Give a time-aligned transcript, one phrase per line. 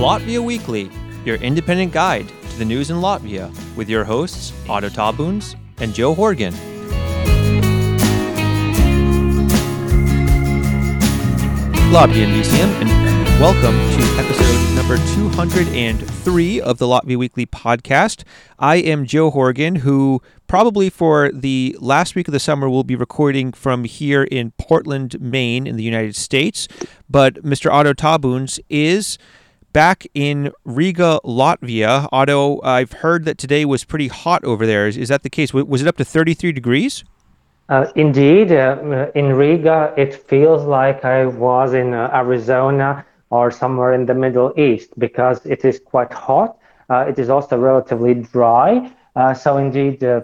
[0.00, 0.90] Latvia Weekly,
[1.26, 6.14] your independent guide to the news in Latvia, with your hosts Otto Tabuns and Joe
[6.14, 6.54] Horgan.
[11.92, 12.88] Latvian Museum, and
[13.38, 18.24] welcome to episode number 203 of the Latvia Weekly podcast.
[18.58, 22.96] I am Joe Horgan, who probably for the last week of the summer will be
[22.96, 26.68] recording from here in Portland, Maine, in the United States.
[27.10, 27.70] But Mr.
[27.70, 29.18] Otto Tabuns is
[29.72, 32.08] back in Riga, Latvia.
[32.12, 34.86] Otto, I've heard that today was pretty hot over there.
[34.86, 35.52] Is, is that the case?
[35.52, 37.04] Was it up to 33 degrees?
[37.68, 43.92] Uh, indeed, uh, in Riga, it feels like I was in uh, Arizona or somewhere
[43.92, 46.58] in the Middle East because it is quite hot.
[46.88, 48.90] Uh, it is also relatively dry.
[49.14, 50.22] Uh, so, indeed, uh,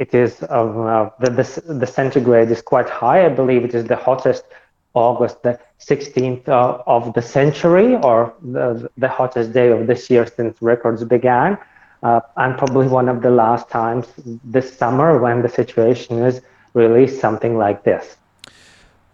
[0.00, 3.26] it is the, the, the, centigrade is quite high.
[3.26, 4.44] I believe it is the hottest
[4.94, 10.26] August the 16th uh, of the century or the, the hottest day of this year
[10.26, 11.58] since records began.
[12.02, 14.06] Uh, and probably one of the last times
[14.44, 16.40] this summer when the situation is
[16.74, 18.17] really something like this?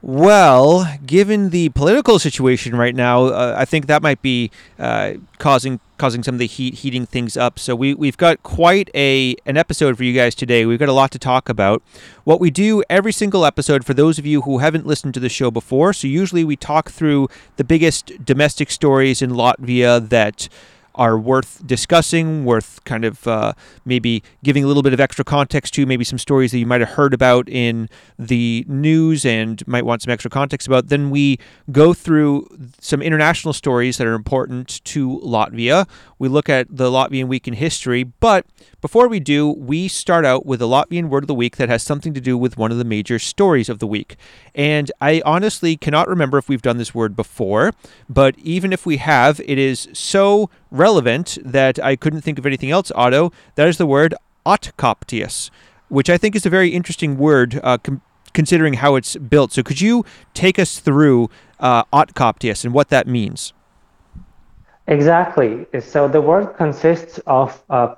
[0.06, 5.80] Well, given the political situation right now, uh, I think that might be uh, causing
[5.96, 7.58] causing some of the heat, heating things up.
[7.58, 10.66] So we we've got quite a an episode for you guys today.
[10.66, 11.83] We've got a lot to talk about.
[12.24, 15.30] What we do every single episode for those of you who haven't listened to the
[15.30, 15.94] show before.
[15.94, 20.50] So usually we talk through the biggest domestic stories in Latvia that
[20.95, 23.53] are worth discussing, worth kind of uh,
[23.84, 26.81] maybe giving a little bit of extra context to, maybe some stories that you might
[26.81, 30.89] have heard about in the news and might want some extra context about.
[30.89, 31.39] Then we
[31.73, 32.47] go through
[32.81, 35.89] some international stories that are important to Latvia.
[36.19, 38.47] We look at the Latvian week in history, but
[38.84, 41.82] before we do, we start out with a Latvian word of the week that has
[41.82, 44.14] something to do with one of the major stories of the week.
[44.54, 47.72] And I honestly cannot remember if we've done this word before,
[48.10, 52.70] but even if we have, it is so relevant that I couldn't think of anything
[52.70, 53.33] else, Otto.
[53.55, 55.48] That is the word atkāpties,
[55.89, 58.02] which I think is a very interesting word uh, com-
[58.34, 59.52] considering how it's built.
[59.52, 63.55] So could you take us through uh, atkāpties and what that means?
[64.86, 65.64] Exactly.
[65.80, 67.94] So the word consists of uh,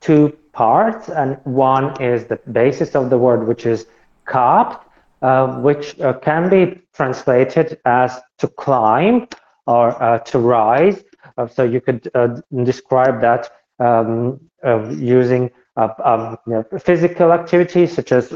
[0.00, 3.86] two parts, and one is the basis of the word, which is
[4.26, 4.80] kāpt,
[5.22, 9.28] uh, which uh, can be translated as to climb
[9.66, 11.04] or uh, to rise.
[11.36, 14.40] Uh, so you could uh, describe that um,
[14.98, 18.32] using um, you know, physical activities such as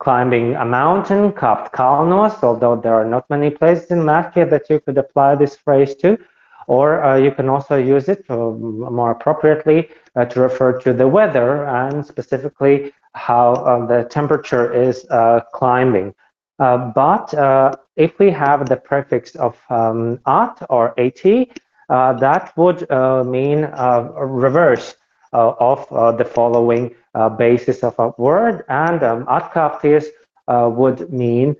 [0.00, 4.80] climbing a mountain, kāpt kalnos, although there are not many places in Latvia that you
[4.80, 6.18] could apply this phrase to.
[6.66, 11.06] Or uh, you can also use it uh, more appropriately uh, to refer to the
[11.06, 16.14] weather and specifically how uh, the temperature is uh, climbing.
[16.58, 17.32] Uh, but
[17.96, 21.48] if we have the prefix of um, at or at,
[21.88, 22.80] that would
[23.26, 24.94] mean a reverse
[25.32, 26.94] of the following
[27.38, 28.64] basis of a word.
[28.68, 30.06] And um, atkāpties
[30.48, 31.56] would mean,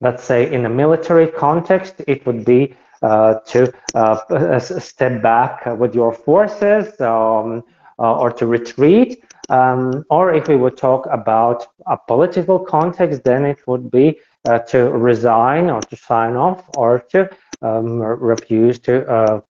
[0.00, 5.94] let's say, in a military context, it would be uh, to uh, step back with
[5.94, 7.62] your forces um,
[7.98, 9.22] uh, or to retreat.
[9.50, 14.18] Um, or if we would talk about a political context, then it would be
[14.68, 17.28] to resign or to sign off or to
[17.62, 19.40] um, refuse to uh,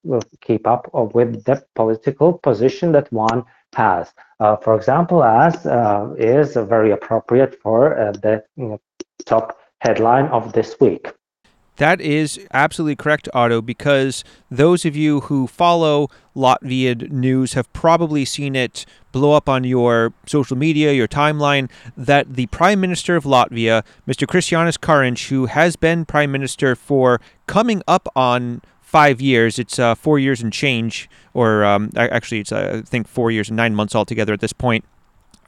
[0.41, 3.44] keep up with the political position that one
[3.75, 4.12] has.
[4.41, 8.81] Uh, for example, as uh, is very appropriate for the you know,
[9.26, 11.12] top headline of this week.
[11.77, 18.25] That is absolutely correct, Otto, because those of you who follow Latvian news have probably
[18.25, 23.25] seen it blow up on your social media, your timeline, that the Prime Minister of
[23.25, 24.27] Latvia, Mr.
[24.27, 29.97] Krišjānis Kariņš, who has been Prime Minister for coming up on five years, it's uh,
[29.97, 33.75] four years and change, or um, actually, it's uh, I think four years and nine
[33.75, 34.84] months altogether at this point.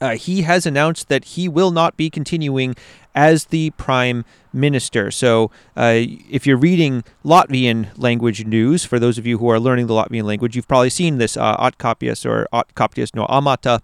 [0.00, 2.74] Uh, he has announced that he will not be continuing
[3.14, 5.10] as the prime minister.
[5.10, 5.94] So, uh,
[6.30, 10.24] if you're reading Latvian language news, for those of you who are learning the Latvian
[10.24, 13.80] language, you've probably seen this uh, Atkāpties or Atkāpties no Amata.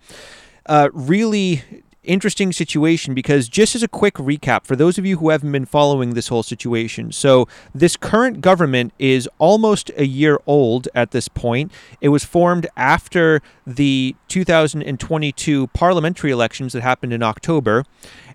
[0.66, 1.62] Uh, really
[2.04, 5.64] interesting situation because just as a quick recap for those of you who haven't been
[5.64, 11.28] following this whole situation so this current government is almost a year old at this
[11.28, 11.70] point
[12.00, 17.84] it was formed after the 2022 parliamentary elections that happened in october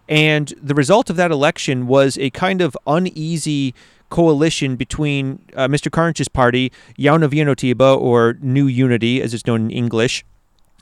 [0.08, 3.74] and the result of that election was a kind of uneasy
[4.10, 5.90] coalition between uh, Mr.
[5.92, 10.24] Kariņš's party, Jaunā Vienotība, or New Unity, as it's known in English,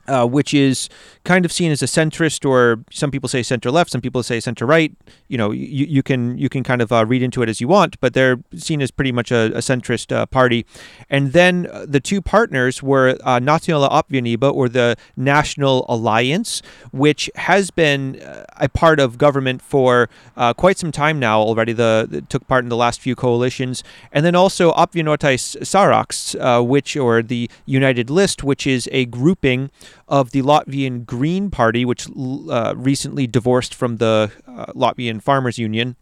[0.08, 0.88] uh, which is
[1.24, 4.40] kind of seen as a centrist, or some people say center left, some people say
[4.40, 4.92] center right.
[5.28, 7.68] You know, you, you can you can kind of uh, read into it as you
[7.68, 10.66] want, but they're seen as pretty much a, a centrist uh, party.
[11.10, 16.62] And then uh, the two partners were uh, Nacionālā apvienība, or the National Alliance,
[16.92, 20.08] which has been uh, a part of government for
[20.56, 21.72] quite some time now already.
[21.72, 23.82] The, the, took part in the last few coalitions,
[24.12, 26.34] and then also Apvienotais Saraksts,
[26.66, 29.70] which or the United List, which is a grouping
[30.08, 35.96] of the Latvian Green Party, which uh, recently divorced from the uh, Latvian Farmers Union.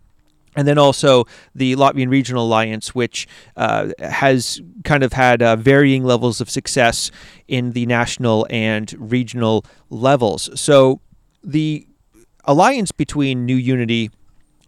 [0.56, 1.24] And then also
[1.54, 7.10] the Latvian Regional Alliance, which uh, has kind of had uh, varying levels of success
[7.48, 10.48] in the national and regional levels.
[10.60, 11.00] So
[11.42, 11.86] the
[12.44, 14.10] alliance between New Unity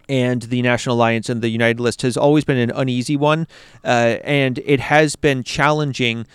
[0.08, 3.46] and the National Alliance and the United List has always been an uneasy one,
[3.84, 6.26] uh, and it has been challenging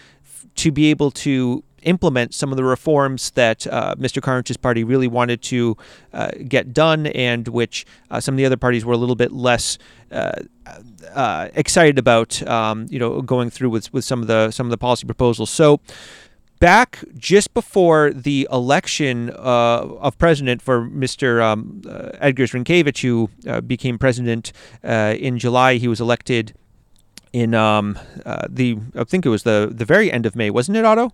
[0.56, 4.22] to be able to implement some of the reforms that uh, Mr.
[4.22, 5.78] Kariņš's party really wanted to
[6.13, 9.31] uh, get done, and which uh, some of the other parties were a little bit
[9.31, 9.78] less
[10.12, 10.31] uh,
[11.13, 12.45] uh, excited about.
[12.48, 15.50] Um, you know, going through with with some of the some of the policy proposals.
[15.50, 15.80] So.
[16.60, 21.42] Back just before the election uh, of president for Mr.
[21.42, 21.81] Um,
[22.22, 26.54] Edgars Rinkēvičs, who became president in July, he was elected
[27.33, 27.98] in um,
[28.48, 31.12] the I think it was the the very end of May, wasn't it, Otto?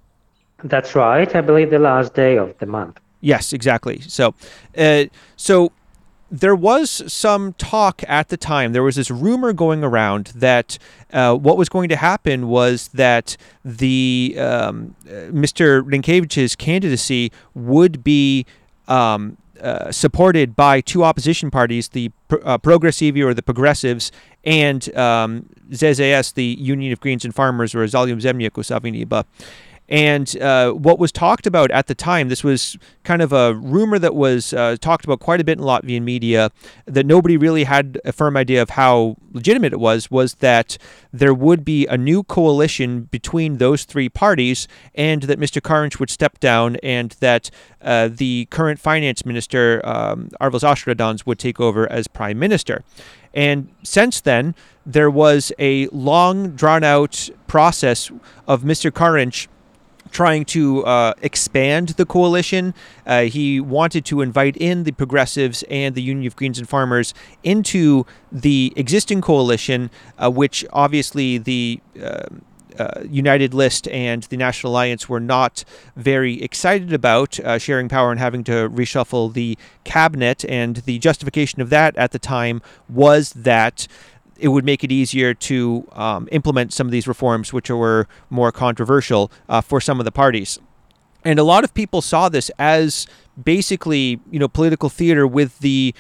[0.63, 1.33] That's right.
[1.35, 2.99] I believe the last day of the month.
[3.21, 4.01] Yes, exactly.
[4.01, 4.33] So,
[4.77, 5.05] uh,
[5.35, 5.71] so
[6.29, 8.73] there was some talk at the time.
[8.73, 10.77] There was this rumor going around that
[11.13, 15.81] uh, what was going to happen was that the um, Mr.
[15.83, 18.45] Rinkēvičs's candidacy would be
[18.87, 22.11] um, uh, supported by two opposition parties, the
[22.43, 24.11] uh, Progresīvie or the Progressives,
[24.43, 29.25] and um, ZZS, the Union of Greens and Farmers, or Zemnieku Savienība.
[29.89, 33.97] And uh, what was talked about at the time, this was kind of a rumor
[33.99, 36.51] that was uh, talked about quite a bit in Latvian media
[36.85, 40.77] that nobody really had a firm idea of how legitimate it was, was that
[41.13, 45.61] there would be a new coalition between those three parties and that Mr.
[45.61, 47.49] Kariņš would step down and that
[47.81, 52.83] uh, the current finance minister, um, Arvils Ašeradens, would take over as prime minister.
[53.33, 54.55] And since then,
[54.85, 58.11] there was a long, drawn out process
[58.47, 58.91] of Mr.
[58.91, 59.47] Kariņš
[60.11, 62.73] trying to uh, expand the coalition.
[63.05, 67.13] Uh, he wanted to invite in the progressives and the Union of Greens and Farmers
[67.43, 72.23] into the existing coalition, uh, which obviously the uh,
[72.79, 75.63] uh, United List and the National Alliance were not
[75.95, 80.45] very excited about uh, sharing power and having to reshuffle the cabinet.
[80.45, 83.87] And the justification of that at the time was that
[84.39, 88.51] it would make it easier to um, implement some of these reforms, which were more
[88.51, 90.59] controversial uh, for some of the parties.
[91.23, 93.07] And a lot of people saw this as
[93.41, 95.93] basically, you know, political theater with the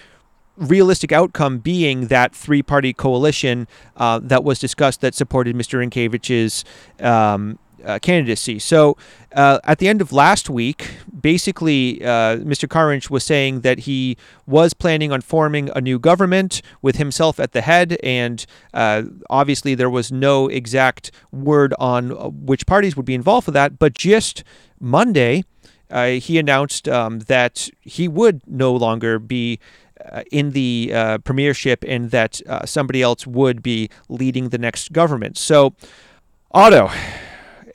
[0.57, 5.79] realistic outcome being that three party coalition uh, that was discussed that supported Mr.
[5.79, 6.65] Rinkēvičs's
[6.99, 8.59] um, uh, candidacy.
[8.59, 8.97] So
[9.35, 10.89] uh, at the end of last week,
[11.19, 12.67] basically, uh, Mr.
[12.67, 17.51] Kariņš was saying that he was planning on forming a new government with himself at
[17.51, 22.11] the head, and uh, obviously there was no exact word on
[22.45, 23.79] which parties would be involved with that.
[23.79, 24.43] But just
[24.79, 25.43] Monday,
[25.89, 29.59] uh, he announced um, that he would no longer be
[30.11, 34.91] uh, in the uh, premiership and that uh, somebody else would be leading the next
[34.91, 35.37] government.
[35.37, 35.73] So,
[36.51, 36.89] Otto,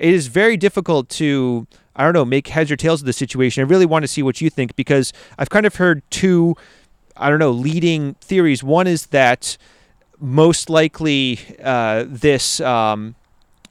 [0.02, 3.62] it is very difficult to I don't know make heads or tails of the situation.
[3.62, 6.56] I really want to see what you think because I've kind of heard two
[7.16, 8.64] I don't know leading theories.
[8.64, 9.56] One is that
[10.18, 13.14] most likely uh, this um,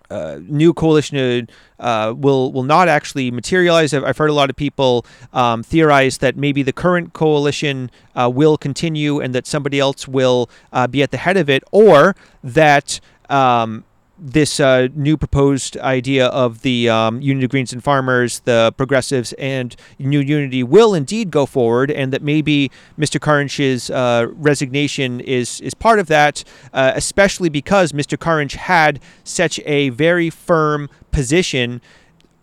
[0.10, 3.94] uh, new coalition uh, will will not actually materialize.
[3.94, 8.30] I've, I've heard a lot of people um, theorize that maybe the current coalition uh,
[8.34, 12.16] will continue and that somebody else will uh, be at the head of it, or
[12.42, 13.84] that um,
[14.22, 19.34] this uh, new proposed idea of the um, Union of Greens and Farmers, the Progressives,
[19.34, 23.20] and New Unity will indeed go forward, and that maybe Mr.
[23.20, 28.16] Kariņš's uh, resignation is is part of that, uh, especially because Mr.
[28.16, 31.82] Karinch had such a very firm position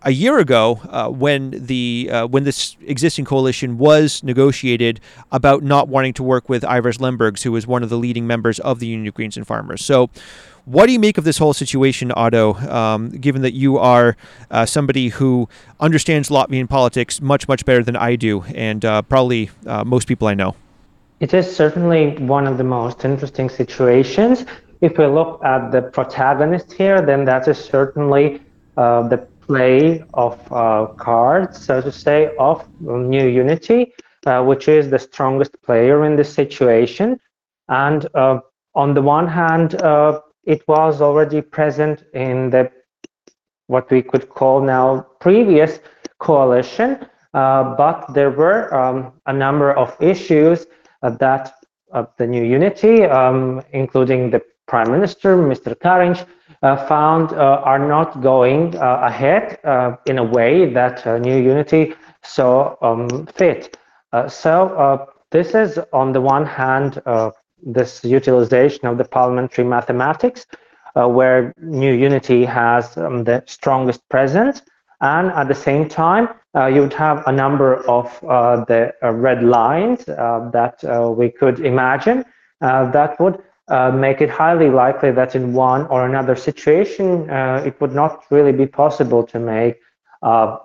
[0.02, 5.88] a year ago uh, when the uh, when this existing coalition was negotiated about not
[5.88, 8.86] wanting to work with Aivars Lembergs, who was one of the leading members of the
[8.86, 9.84] Union of Greens and Farmers.
[9.84, 10.10] So
[10.68, 14.16] what do you make of this whole situation, Otto, um, given that you are
[14.50, 15.48] uh, somebody who
[15.80, 20.28] understands Latvian politics much, much better than I do, and uh, probably uh, most people
[20.28, 20.54] I know?
[21.20, 24.44] It is certainly one of the most interesting situations.
[24.82, 28.42] If we look at the protagonist here, then that is certainly
[28.76, 33.94] uh, the play of uh, cards, so to say, of New Unity,
[34.26, 37.18] uh, which is the strongest player in this situation.
[37.70, 38.06] And
[38.74, 42.70] on the one hand, uh, it was already present in the
[43.66, 45.78] what we could call now previous
[46.18, 50.66] coalition, uh, but there were um, a number of issues
[51.02, 51.52] that
[52.16, 55.74] the New Unity, um, including the Prime Minister, Mr.
[55.74, 56.26] Kariņš,
[56.62, 59.58] uh, found uh, are not going uh, ahead
[60.06, 63.76] in a way that New Unity saw um, fit.
[64.28, 67.02] so this is on the one hand
[67.62, 70.46] this utilization of the parliamentary mathematics
[70.94, 74.62] where New Unity has um, the strongest presence.
[75.00, 79.12] And at the same time uh, you would have a number of uh, the uh,
[79.12, 82.24] red lines that we could imagine
[82.60, 87.78] that would uh, make it highly likely that in one or another situation, uh, it
[87.82, 89.76] would not really be possible to make
[90.22, 90.56] a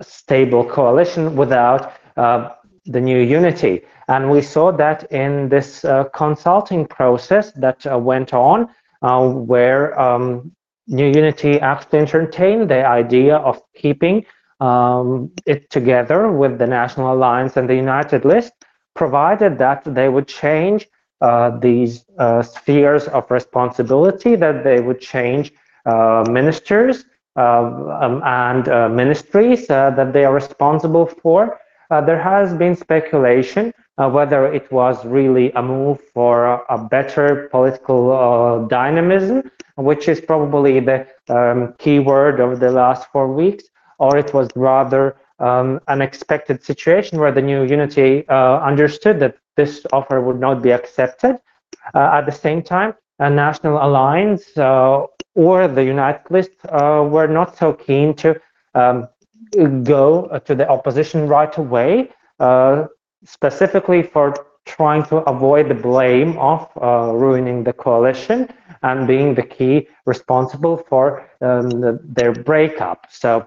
[0.00, 2.50] stable coalition without uh,
[2.86, 3.82] the new unity.
[4.08, 8.68] And we saw that in this uh, consulting process that uh, went on,
[9.00, 10.52] where um,
[10.86, 14.24] New Unity actually entertained the idea of keeping
[14.60, 18.52] um, it together with the National Alliance and the United List,
[18.94, 20.86] provided that they would change
[21.20, 25.52] uh, these uh, spheres of responsibility that they would change
[25.86, 27.04] uh, ministers
[27.36, 31.58] um, and ministries that they are responsible for.
[32.00, 39.50] There has been speculation whether it was really a move for a better political dynamism,
[39.76, 43.64] which is probably the um, key word of the last four weeks,
[43.98, 49.36] or it was rather um, an expected situation where the new unity uh, understood that
[49.56, 51.38] this offer would not be accepted.
[51.94, 55.02] Uh, at the same time, a national alliance uh,
[55.34, 58.40] or the United List uh, were not so keen to
[58.74, 59.08] um,
[59.82, 62.86] go to the opposition right away, uh,
[63.24, 64.34] specifically for
[64.66, 68.48] trying to avoid the blame of uh, ruining the coalition
[68.82, 73.06] and being the key responsible for um, the, their breakup.
[73.10, 73.46] So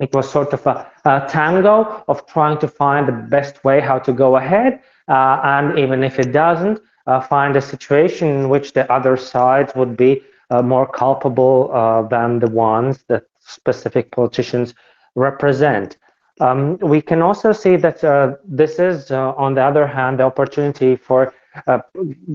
[0.00, 3.98] it was sort of a, a, tango of trying to find the best way how
[4.00, 4.80] to go ahead.
[5.08, 9.72] Uh, and even if it doesn't, uh, find a situation in which the other sides
[9.74, 14.74] would be uh, more culpable uh, than the ones that specific politicians
[15.14, 15.98] represent.
[16.40, 20.24] Um, we can also see that uh, this is, uh, on the other hand, the
[20.24, 21.34] opportunity for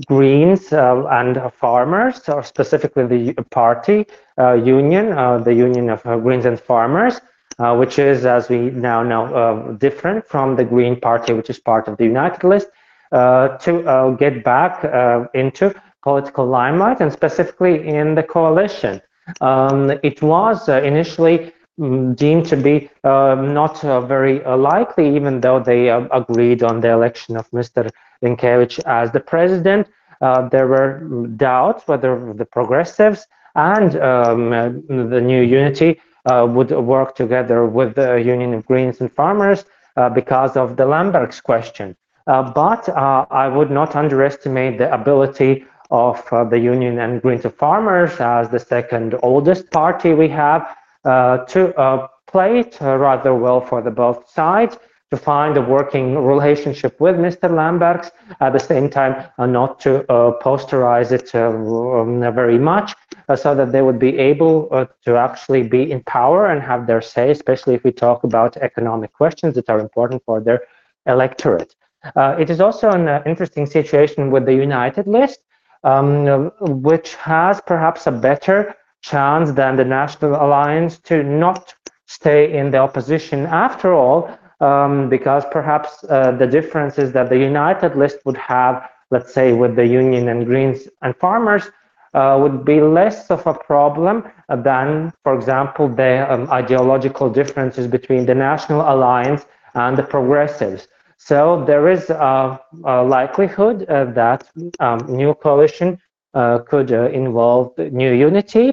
[0.06, 4.06] Greens and farmers, or specifically the party
[4.38, 5.10] union,
[5.42, 7.20] the Union of Greens and Farmers,
[7.58, 11.58] uh, which is, as we now know, uh, different from the Green Party, which is
[11.58, 12.68] part of the United List,
[13.10, 19.00] uh, to uh, get back uh, into political limelight and specifically in the coalition.
[19.40, 25.40] Um, it was initially Mm, deemed to be um, not uh, very uh, likely, even
[25.40, 27.88] though they um, agreed on the election of Mr.
[28.20, 29.86] Rinkevich as the president.
[30.20, 31.04] Uh, there were
[31.36, 34.50] doubts whether the progressives and um,
[34.88, 39.64] the new unity uh, would work together with the Union of Greens and Farmers
[39.96, 41.94] uh, because of the Lembergs question.
[42.26, 48.18] Uh, but I would not underestimate the ability of the Union and Greens and Farmers
[48.18, 54.28] as the second oldest party we have to play it rather well for the both
[54.28, 54.76] sides
[55.10, 57.48] to find a working relationship with Mr.
[57.50, 62.94] Lembergs, at the same time uh, not to uh, posterize it uh, um, very much,
[63.28, 66.86] uh, so that they would be able uh, to actually be in power and have
[66.86, 70.60] their say, especially if we talk about economic questions that are important for their
[71.06, 71.74] electorate.
[72.14, 75.40] Uh, it is also an interesting situation with the United List,
[75.84, 81.74] um, which has perhaps a better chance than the National Alliance to not
[82.06, 87.38] stay in the opposition after all, um, because perhaps uh, the difference is that the
[87.38, 91.70] United List would have, let's say, with the Union and Greens and Farmers,
[92.14, 98.24] uh, would be less of a problem than, for example, the um, ideological differences between
[98.26, 100.88] the National Alliance and the Progressives.
[101.18, 104.48] So there is a, a likelihood uh, that
[104.80, 105.98] um, new coalition
[106.34, 108.72] uh, could uh, involve new unity,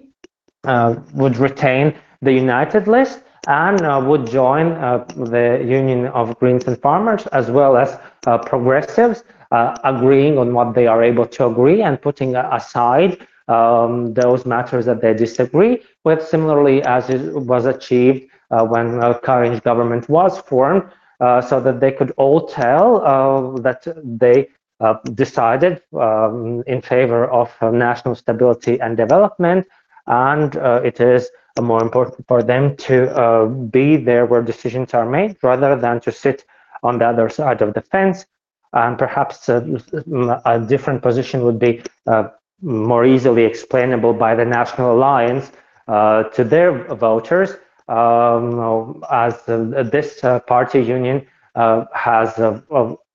[1.14, 6.80] would retain the United List, and uh, would join uh, the Union of Greens and
[6.82, 11.82] Farmers as well as uh, progressives, uh, agreeing on what they are able to agree
[11.82, 18.28] and putting aside um, those matters that they disagree with, similarly as it was achieved
[18.50, 20.84] uh, when uh, Kariņš government was formed,
[21.20, 24.48] uh, so that they could all tell that they
[25.14, 29.66] decided um, in favor of national stability and development,
[30.08, 35.76] and it is more important for them to be there where decisions are made rather
[35.76, 36.46] than to sit
[36.84, 38.26] on the other side of the fence.
[38.74, 41.82] And perhaps a different position would be
[42.62, 45.52] more easily explainable by the National Alliance
[45.88, 47.52] uh, to their voters,
[47.88, 51.26] um, as uh, this uh, party union
[51.94, 52.34] has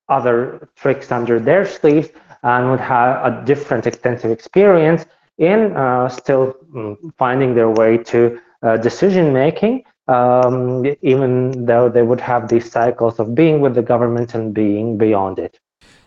[0.07, 2.09] other tricks under their sleeves
[2.43, 5.05] and would have a different extensive experience
[5.41, 5.71] in
[6.09, 8.39] still mm, finding their way to
[8.81, 9.83] decision making.
[10.07, 14.97] Um, even though they would have these cycles of being with the government and being
[14.97, 15.59] beyond it.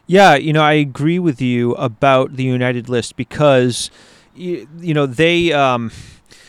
[0.07, 3.91] Yeah, you know, I agree with you about the United List because,
[4.35, 5.53] you, you know, they.
[5.53, 5.91] Um,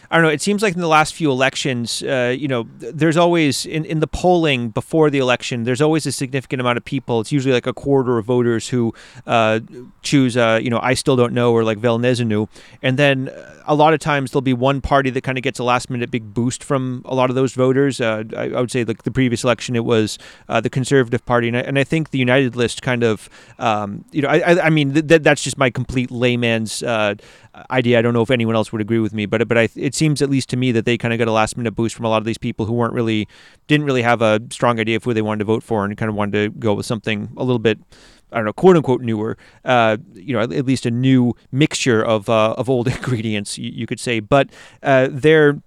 [0.10, 0.32] I don't know.
[0.32, 4.00] It seems like in the last few elections, uh, you know, there's always in, in
[4.00, 7.22] the polling before the election, there's always a significant amount of people.
[7.22, 8.94] It's usually like a quarter of voters who
[9.26, 9.60] uh,
[10.02, 12.48] choose, uh, you know, I still don't know or like Velle Nezinnu,
[12.82, 13.32] and then
[13.68, 16.12] a lot of times there'll be one party that kind of gets a last minute
[16.12, 18.00] big boost from a lot of those voters.
[18.00, 20.18] Uh, I, I, would say like the previous election, it was
[20.50, 24.06] uh, the Conservative Party, and I, and I, think the United List kind of, um,
[24.12, 27.16] you know, I, I mean th- th- that's just my complete layman's uh,
[27.72, 28.00] idea.
[28.00, 30.05] I don't know if anyone else would agree with me, but but I, it seems
[30.06, 32.10] at least to me that they kind of got a last minute boost from a
[32.10, 33.28] lot of these people who weren't really
[33.68, 36.10] didn't really have a strong idea of who they wanted to vote for and kind
[36.10, 37.80] of wanted to go with something a little bit.
[38.32, 42.04] I don't know, quote unquote newer, uh, you know, at, at, least a new mixture
[42.04, 44.20] of uh, of old ingredients, you, you could say.
[44.20, 44.50] But
[44.84, 45.62] uh, they're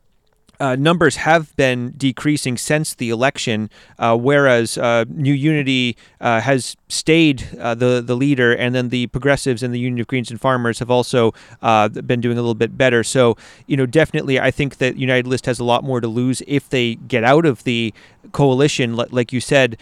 [0.60, 6.76] uh, numbers have been decreasing since the election, uh, whereas uh, New Unity uh, has
[6.88, 10.40] stayed uh, the the leader, and then the Progressives and the Union of Greens and
[10.40, 13.04] Farmers have also uh, been doing a little bit better.
[13.04, 13.36] So,
[13.66, 16.68] you know, definitely, I think that United List has a lot more to lose if
[16.68, 17.94] they get out of the
[18.32, 18.96] coalition.
[18.96, 19.76] Like you said,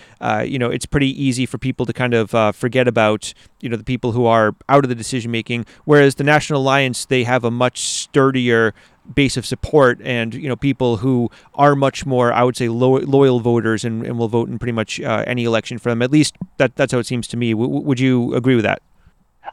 [0.45, 3.85] you know, it's pretty easy for people to kind of forget about you know the
[3.85, 7.51] people who are out of the decision making, whereas the National Alliance they have a
[7.51, 8.75] much sturdier
[9.15, 12.99] base of support and you know people who are much more I would say lo-
[12.99, 16.11] loyal voters and, and will vote in pretty much uh, any election for them at
[16.11, 18.83] least that that's how it seems to me w- would you agree with that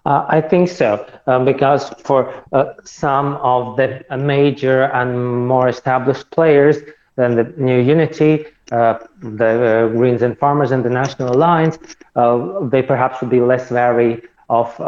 [0.05, 6.29] uh, I think so um, because for uh, some of the major and more established
[6.32, 6.77] players
[7.15, 11.78] than the New Unity uh, the uh, Greens and Farmers and the National Alliance
[12.15, 14.80] uh, they perhaps would be less wary of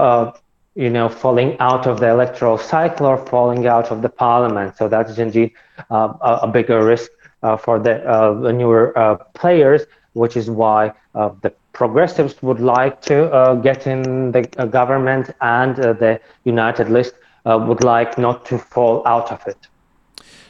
[0.76, 4.76] you know, falling out of the electoral cycle or falling out of the parliament.
[4.78, 5.54] So that is indeed
[5.90, 7.10] uh, a, bigger risk
[7.44, 9.84] uh, for the, uh, newer uh, players,
[10.14, 15.76] which is why uh, the progressives would like to uh, get in the government and
[15.78, 19.68] the United List would like not to fall out of it.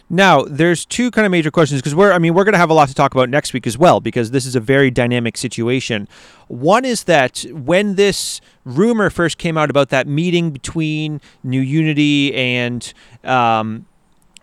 [0.10, 2.70] Now, there's two kind of major questions because we're, I mean, we're going to have
[2.70, 5.36] a lot to talk about next week as well because this is a very dynamic
[5.36, 6.08] situation.
[6.48, 12.36] One is that when this rumor first came out about that meeting between New Unity
[12.36, 13.88] and um,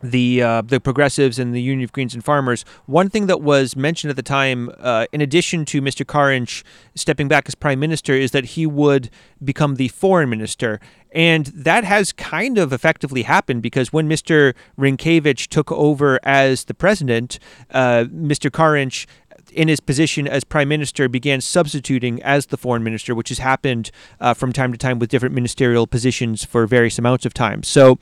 [0.03, 2.65] the uh, the progressives and the Union of Greens and Farmers.
[2.87, 6.05] One thing that was mentioned at the time, uh, in addition to Mr.
[6.05, 6.62] Kariņš
[6.95, 9.11] stepping back as prime minister, is that he would
[9.43, 10.81] become the foreign minister.
[11.15, 14.55] And that has kind of effectively happened because when Mr.
[14.79, 17.38] Rinkevich took over as the president,
[17.71, 18.51] uh, Mr.
[18.51, 19.07] Kariņš
[19.55, 23.91] in his position as prime minister, began substituting as the foreign minister, which has happened
[24.21, 27.62] uh, from time to time with different ministerial positions for various amounts of time.
[27.62, 27.99] So,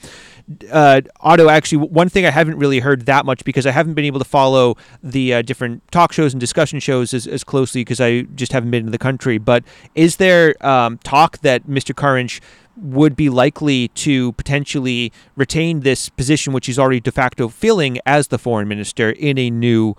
[0.73, 4.05] uh, Otto, actually, one thing I haven't really heard that much because I haven't been
[4.05, 8.01] able to follow the uh, different talk shows and discussion shows as, as closely because
[8.01, 9.39] I just haven't been in the country.
[9.39, 11.95] But is there um, talk that Mr.
[11.95, 12.41] Kariņš
[12.77, 18.29] would be likely to potentially retain this position, which he's already de facto filling as
[18.29, 19.95] the foreign minister in a new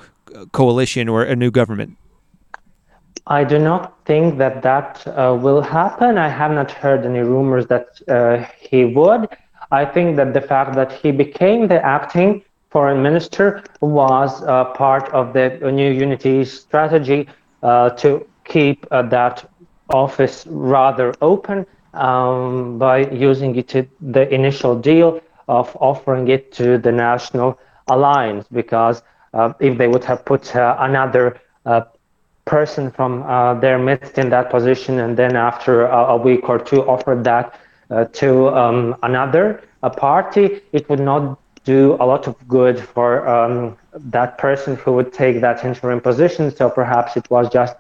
[0.51, 1.97] coalition or a new government?
[3.27, 6.17] I do not think that that uh, will happen.
[6.17, 9.29] I have not heard any rumors that uh, he would.
[9.71, 15.09] I think that the fact that he became the acting foreign minister was uh, part
[15.09, 17.27] of the new unity strategy
[17.63, 19.47] uh, to keep uh, that
[19.89, 26.77] office rather open um, by using it to the initial deal of offering it to
[26.77, 29.03] the national alliance because
[29.59, 31.81] if they would have put uh, another uh,
[32.45, 33.21] person from
[33.61, 37.55] their midst in that position and then after a, a week or two offered that
[38.13, 39.61] to um, another
[39.97, 45.13] party, it would not do a lot of good for um, that person who would
[45.13, 46.53] take that interim position.
[46.55, 47.75] So perhaps it was just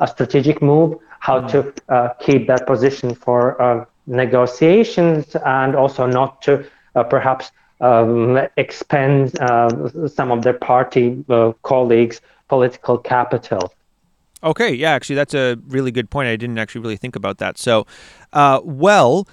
[0.00, 6.42] a strategic move how to uh, keep that position for uh, negotiations and also not
[6.42, 6.64] to
[6.94, 13.72] uh, perhaps um, expend uh, some of their party uh, colleagues' political capital.
[14.42, 16.28] Okay, yeah, actually, that's a really good point.
[16.28, 17.58] I didn't actually really think about that.
[17.58, 17.86] So,
[18.32, 19.26] uh, well,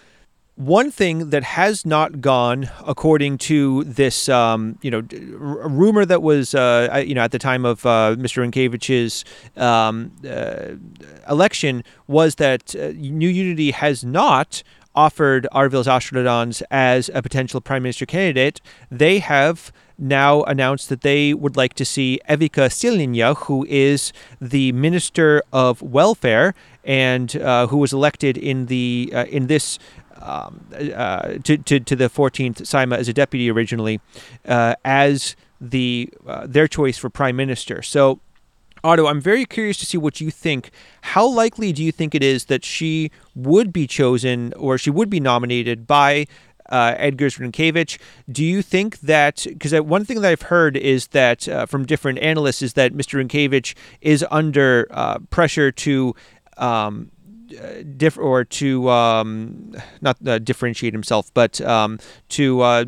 [0.55, 6.21] One thing that has not gone according to this, um, you know, r- rumor that
[6.21, 8.43] was, uh, you know, at the time of uh, Mr.
[8.45, 9.25] Rinkevich's
[9.57, 10.75] um, uh,
[11.31, 14.61] election was that uh, New Unity has not
[14.95, 18.61] offered Arvils Ašeradens as a potential prime minister candidate.
[18.89, 24.71] They have now announced that they would like to see Evika Siliņa, who is the
[24.71, 29.77] Minister of Welfare and uh, who was elected in the uh, in this
[30.21, 33.99] um, uh, to, to, to the 14th Saeima as a deputy originally,
[34.45, 37.81] uh, as the uh, their choice for prime minister.
[37.81, 38.19] So,
[38.83, 40.71] Otto, I'm very curious to see what you think.
[41.01, 45.09] How likely do you think it is that she would be chosen or she would
[45.09, 46.25] be nominated by
[46.69, 47.99] uh, Edgars Rinkēvičs.
[48.31, 52.19] Do you think that because one thing that I've heard is that uh, from different
[52.19, 53.23] analysts is that Mr.
[53.23, 56.15] Rinkēvičs is under uh, pressure to
[56.57, 57.11] um,
[58.17, 62.85] or to um, not uh, differentiate himself, but um, to uh,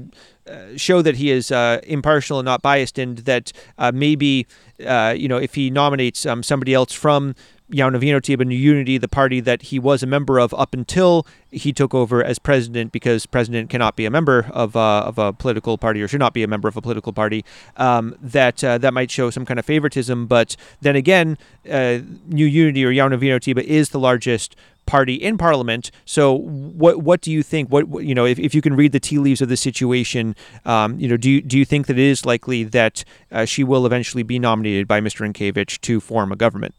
[0.75, 4.45] show that he is uh, impartial and not biased, and that uh, maybe
[4.85, 7.35] uh, you know if he nominates um, somebody else from
[7.71, 11.71] Jaunā Vienotība New Unity, the party that he was a member of up until he
[11.71, 15.77] took over as president, because president cannot be a member of, uh, of a political
[15.77, 17.45] party or should not be a member of a political party,
[17.77, 20.27] um, that uh, that might show some kind of favoritism.
[20.27, 21.37] But then again,
[21.69, 25.91] uh, New Unity or Jaunā Vienotība is the largest party in parliament.
[26.05, 27.69] So what what do you think?
[27.69, 30.99] What you know, if, if you can read the tea leaves of the situation, um,
[30.99, 33.85] you know, do you, do you think that it is likely that uh, she will
[33.85, 35.27] eventually be nominated by Mr.
[35.27, 36.75] Rinkēvičs to form a government?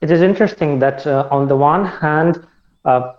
[0.00, 2.46] It is interesting that uh, on the one hand,
[2.84, 3.14] uh,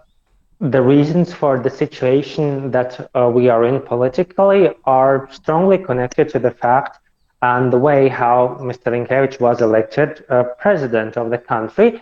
[0.62, 6.40] the reasons for the situation that uh, we are in politically are strongly connected to
[6.40, 7.00] the fact
[7.42, 8.92] and the way how Mr.
[8.92, 12.02] Rinkēvičs was elected uh, president of the country.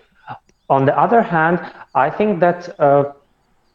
[0.70, 1.60] On the other hand,
[1.96, 3.14] I think that uh,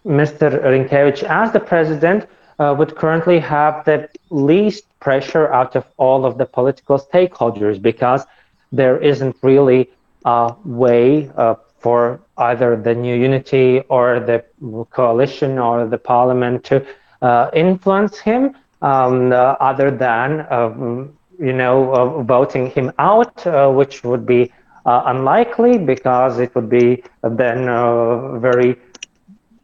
[0.05, 0.62] Mr.
[0.62, 2.27] Rinkēvičs, as the president,
[2.59, 8.25] uh, would currently have the least pressure out of all of the political stakeholders because
[8.73, 9.91] there isn't really
[10.25, 14.45] uh, way uh, for either the new unity or the
[14.91, 16.85] coalition or the parliament to
[17.23, 24.53] uh, influence him um, other than um, you know voting him out, which would be
[24.85, 27.67] unlikely because it would be then
[28.41, 28.77] very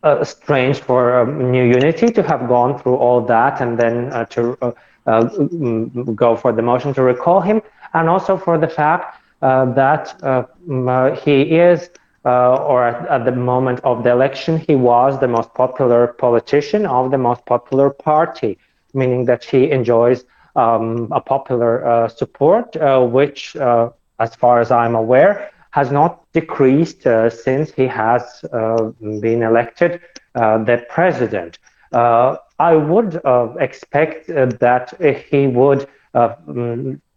[0.03, 4.25] uh, strange for um, New Unity to have gone through all that and then uh,
[4.27, 4.57] to
[5.07, 5.23] uh,
[6.15, 7.61] go for the motion to recall him,
[7.95, 10.45] and also for the fact uh, that uh,
[10.89, 11.91] uh, he is,
[12.25, 17.11] or at, at, the moment of the election, he was the most popular politician of
[17.11, 18.59] the most popular party,
[18.95, 20.25] meaning that he enjoys
[20.57, 22.77] um, a popular support,
[23.13, 29.43] which, as far as I'm aware, has not decreased uh, since he has uh, been
[29.43, 30.01] elected
[30.35, 31.59] uh, the president.
[32.61, 33.21] I would
[33.61, 34.87] expect that
[35.31, 35.89] he would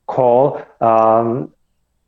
[0.07, 1.51] call um,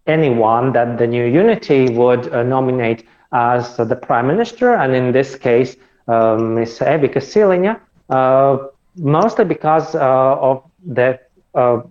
[0.08, 5.12] anyone that the new unity would uh, nominate as uh, the prime minister, and in
[5.12, 5.76] this case,
[6.08, 6.80] Ms.
[6.80, 10.00] Evika Siliņa, uh, mostly because uh,
[10.40, 11.20] of the
[11.56, 11.82] uh,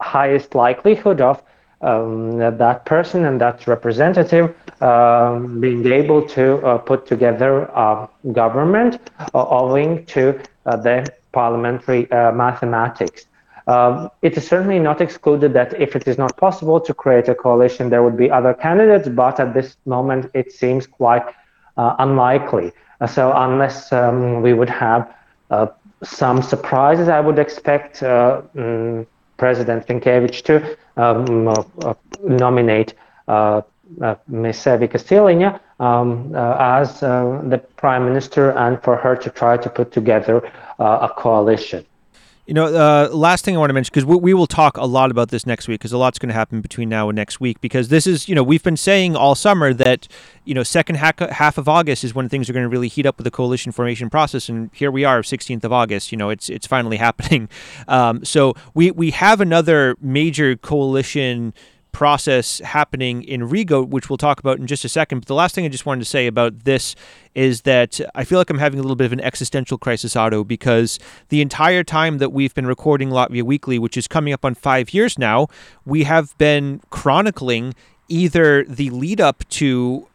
[0.00, 1.42] highest likelihood of
[1.82, 9.10] um, that person and that representative um, being able to uh, put together a government
[9.34, 13.26] owing to the parliamentary mathematics.
[13.66, 17.34] Um, it is certainly not excluded that if it is not possible to create a
[17.34, 21.24] coalition, there would be other candidates, but at this moment it seems quite
[21.76, 22.72] uh, unlikely.
[23.00, 25.14] Uh, so unless um, we would have
[25.50, 25.66] uh,
[26.02, 32.94] some surprises, I would expect um, President Rinkēvičs to um, uh, nominate
[33.28, 33.62] uh,
[34.28, 34.64] Ms.
[34.64, 40.38] Evika Siliņa um, as the prime minister and for her to try to put together
[40.78, 41.84] a coalition.
[42.46, 44.84] You know, uh, last thing I want to mention because we, we, will talk a
[44.84, 47.38] lot about this next week because a lot's going to happen between now and next
[47.38, 50.08] week because this is you know we've been saying all summer that
[50.44, 53.06] you know second half, half of August is when things are going to really heat
[53.06, 56.30] up with the coalition formation process and here we are 16th of August you know
[56.30, 57.48] it's it's finally happening.
[57.86, 61.54] Um, so we we have another major coalition
[61.92, 65.20] process happening in Riga, which we'll talk about in just a second.
[65.20, 66.94] But the last thing I just wanted to say about this
[67.34, 70.44] is that I feel like I'm having a little bit of an existential crisis, Otto,
[70.44, 74.54] because the entire time that we've been recording Latvia Weekly, which is coming up on
[74.54, 75.48] five years now,
[75.84, 77.74] we have been chronicling
[78.08, 80.08] either the lead up to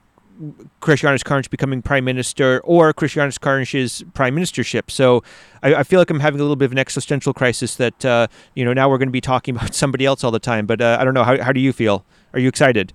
[0.81, 4.91] Krišjānis Kariņš becoming prime minister or Krišjānis Kariņš's prime ministership.
[4.91, 5.23] So
[5.63, 8.27] I, I, feel like I'm having a little bit of an existential crisis that, uh,
[8.55, 10.65] you know, now we're going to be talking about somebody else all the time.
[10.65, 11.23] But uh, I don't know.
[11.23, 12.05] How, how do you feel?
[12.33, 12.93] Are you excited?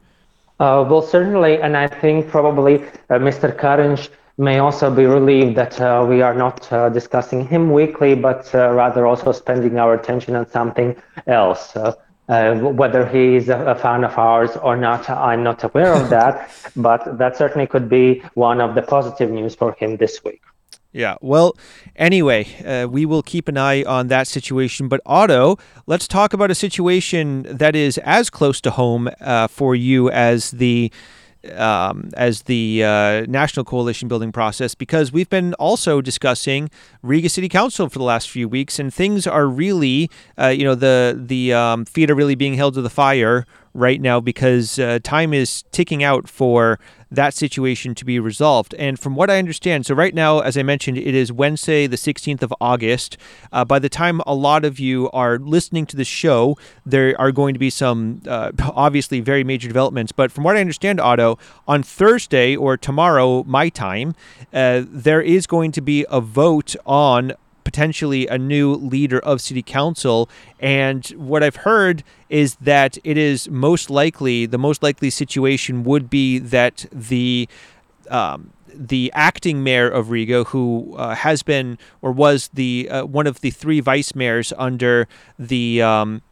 [0.60, 1.60] Uh, well, certainly.
[1.60, 3.54] And I think probably uh, Mr.
[3.54, 8.50] Kariņš may also be relieved that uh, we are not uh, discussing him weekly, but
[8.54, 11.76] rather also spending our attention on something else.
[12.28, 16.08] Uh, whether he is a, a, fan of ours or not, I'm not aware of
[16.10, 20.40] that, but that certainly could be one of the positive news for him this week.
[20.92, 21.16] Yeah.
[21.22, 21.56] Well,
[21.96, 24.88] anyway, uh, we will keep an eye on that situation.
[24.88, 25.56] But Otto,
[25.86, 30.50] let's talk about a situation that is as close to home uh, for you as
[30.50, 30.92] the
[31.54, 36.70] um, as the uh, national coalition building process because we've been also discussing
[37.02, 40.74] Riga City Council for the last few weeks, and things are really, uh, you know,
[40.74, 44.98] the the um, feet are really being held to the fire right now because uh,
[45.02, 46.78] time is ticking out for
[47.12, 48.74] that situation to be resolved.
[48.74, 51.96] And from what I understand, so right now, as I mentioned, it is Wednesday, the
[51.96, 53.16] 16th of August.
[53.52, 57.30] Uh, by the time a lot of you are listening to the show, there are
[57.30, 60.12] going to be some uh, obviously very major developments.
[60.12, 64.14] But from what I understand, Otto, on Thursday or tomorrow, my time,
[64.52, 67.32] uh, there is going to be a vote on
[67.64, 70.28] potentially a new leader of city council.
[70.60, 76.10] And what I've heard is that it is most likely, the most likely situation would
[76.10, 77.48] be that the
[78.10, 83.26] um, the acting mayor of Riga, who uh, has been or was the uh, one
[83.26, 85.06] of the three vice mayors under
[85.38, 86.22] the um,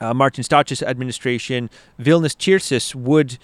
[0.00, 3.38] uh, Martin Staķis administration, Vilnis Ķirsis, would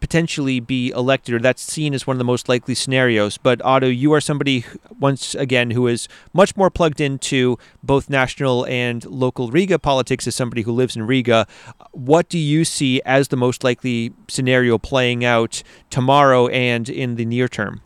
[0.00, 3.38] potentially be elected, or that's seen as one of the most likely scenarios.
[3.38, 4.64] But Otto, you are somebody
[4.98, 10.34] once again who is much more plugged into both national and local Riga politics as
[10.34, 11.46] somebody who lives in Riga.
[11.92, 17.24] What do you see as the most likely scenario playing out tomorrow and in the
[17.24, 17.80] near term?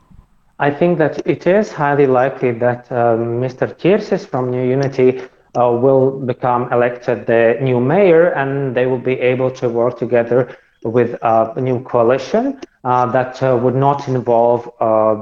[0.58, 3.74] I think that it is highly likely that uh, Mr.
[3.80, 5.22] Ķirsis from New Unity
[5.58, 10.56] uh, will become elected the new mayor and they will be able to work together
[10.84, 14.64] with uh, a new coalition uh, that uh, would not involve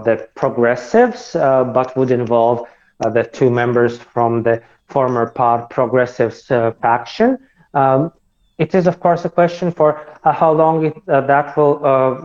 [0.04, 2.66] the progressives, but would involve
[3.00, 6.42] the two members from the former PAR progressives
[6.80, 7.38] faction.
[7.74, 8.12] Um,
[8.58, 11.78] it is, of course, a question for how long it, that will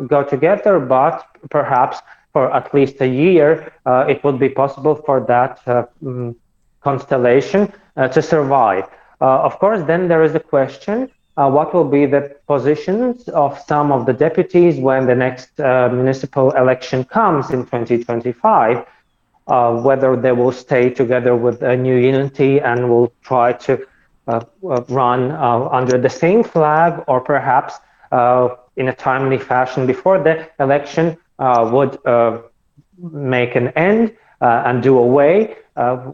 [0.08, 2.00] go together, but perhaps
[2.34, 6.36] for at least a year, uh, it would be possible for that uh, um,
[6.82, 8.86] constellation uh, to survive.
[9.22, 13.92] of course, then there is a question uh, what will be the positions of some
[13.92, 18.86] of the deputies when the next uh, municipal election comes in 2025,
[19.48, 23.86] uh, whether they will stay together with a new unity and will try to
[24.26, 27.74] uh, uh, run uh, under the same flag or perhaps
[28.78, 31.98] in a timely fashion before the election would
[33.12, 35.56] make an end and do away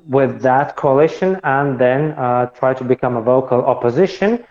[0.08, 2.16] with that coalition and then
[2.56, 4.44] try to become a vocal opposition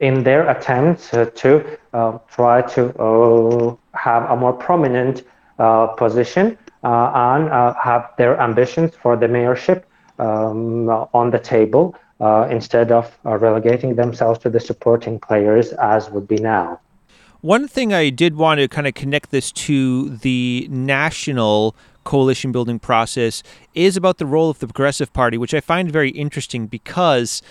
[0.00, 5.22] in their attempts to uh, try to have a more prominent
[5.96, 7.48] position and
[7.82, 9.84] have their ambitions for the mayorship
[10.18, 16.10] um, on the table uh, instead of uh, relegating themselves to the supporting players as
[16.10, 16.80] would be now.
[17.42, 22.78] One thing I did want to kind of connect this to the national coalition building
[22.78, 23.42] process
[23.74, 27.42] is about the role of the Progressive Party, which I find very interesting because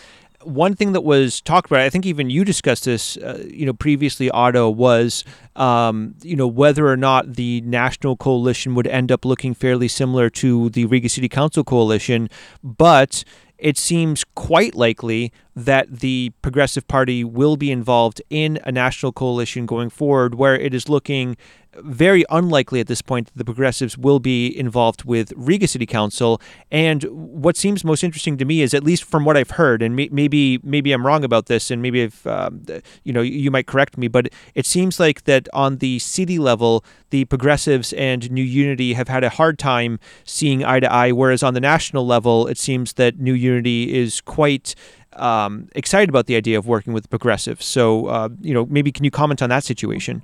[0.46, 3.74] one thing that was talked about, I think even you discussed this, uh, you know,
[3.74, 5.24] previously, Otto, was,
[5.56, 10.30] um, you know, whether or not the national coalition would end up looking fairly similar
[10.32, 12.30] to the Riga City Council coalition,
[12.64, 13.24] but
[13.58, 19.66] it seems quite likely that the Progressive Party will be involved in a national coalition
[19.66, 21.38] going forward, where it is looking
[21.82, 26.42] very unlikely at this point that the progressives will be involved with Riga City Council.
[26.72, 29.96] And what seems most interesting to me is, at least from what I've heard, and
[29.96, 32.66] maybe maybe I'm wrong about this, and maybe if um,
[33.04, 36.84] you know you might correct me, but it seems like that on the city level,
[37.10, 41.44] the progressives and New Unity have had a hard time seeing eye to eye, whereas
[41.44, 44.76] on the national level, it seems that New Unity is quite
[45.14, 47.66] um, excited about the idea of working with progressives.
[47.66, 50.22] So, uh, you know, maybe can you comment on that situation?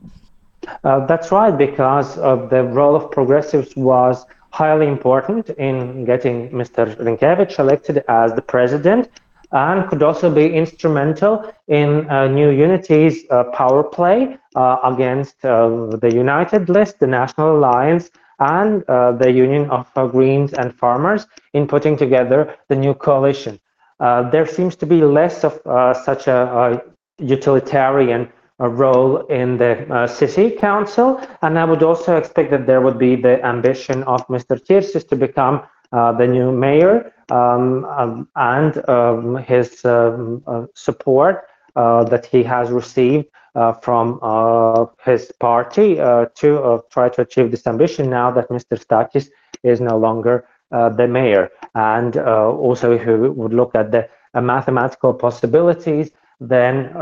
[0.83, 6.95] Uh, that's right, because uh, the role of progressives was highly important in getting Mr.
[6.97, 9.09] Rinkevich elected as the president
[9.51, 15.87] and could also be instrumental in uh, New Unity's uh, power play uh, against uh,
[15.97, 21.95] the United List, the National Alliance, and the Union of Greens and Farmers in putting
[21.95, 23.59] together the new coalition.
[23.99, 25.61] there seems to be less of
[26.03, 26.81] such a, a
[27.23, 28.27] utilitarian
[28.61, 31.19] a role in the uh, city council.
[31.41, 34.53] And I would also expect that there would be the ambition of Mr.
[34.65, 41.47] Ķirsis to become uh, the new mayor um, um, and um, his um, uh, support
[41.75, 47.67] uh, that he has received uh, from uh, his party to try to achieve this
[47.67, 48.77] ambition now that Mr.
[48.77, 49.29] Staķis
[49.63, 51.49] is no longer the mayor.
[51.75, 56.93] And also, if we would look at the mathematical possibilities, then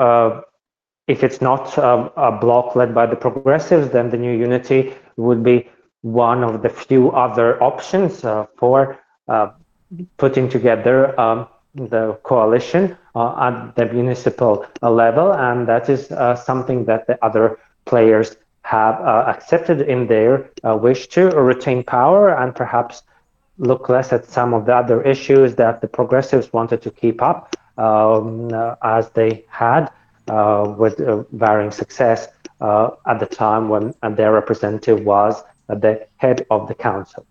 [1.09, 5.67] if it's not a bloc led by the progressives, then the new unity would be
[6.01, 8.21] one of the few other options
[8.57, 8.97] for
[10.17, 16.35] putting together um, the coalition uh, at the municipal uh, level, and that is uh,
[16.35, 22.35] something that the other players have uh, accepted in their uh, wish to retain power
[22.35, 23.03] and perhaps
[23.57, 27.55] look less at some of the other issues that the progressives wanted to keep up
[27.77, 29.89] um, uh, as they had
[30.77, 30.97] with
[31.31, 32.27] varying success
[32.61, 37.25] at the time when their representative was the head of the council.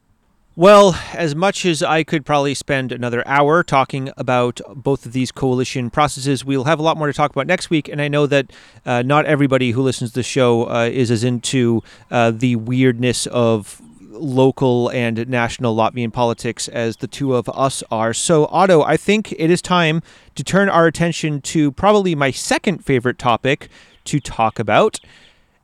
[0.58, 5.30] Well, as much as I could probably spend another hour talking about both of these
[5.30, 7.88] coalition processes, we'll have a lot more to talk about next week.
[7.88, 8.52] And I know that
[8.84, 13.28] uh, not everybody who listens to the show uh, is as into uh, the weirdness
[13.28, 13.80] of
[14.18, 18.12] local and national Latvian politics as the two of us are.
[18.12, 20.02] So, Otto, I think it is time
[20.34, 23.68] to turn our attention to probably my second favorite topic
[24.04, 25.00] to talk about.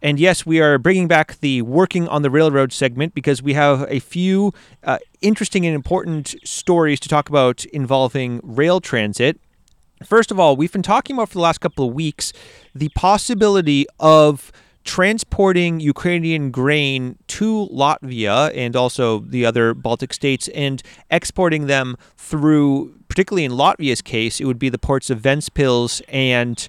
[0.02, 3.86] And yes, we are bringing back the working on the railroad segment because we have
[3.88, 9.40] a few uh, interesting and important stories to talk about involving rail transit.
[10.04, 12.34] First of all, we've been talking about for the last couple of weeks
[12.74, 14.52] the possibility of
[14.84, 22.94] transporting Ukrainian grain to Latvia and also the other Baltic states and exporting them through,
[23.08, 26.68] particularly in Latvia's case, it would be the ports of Ventspils and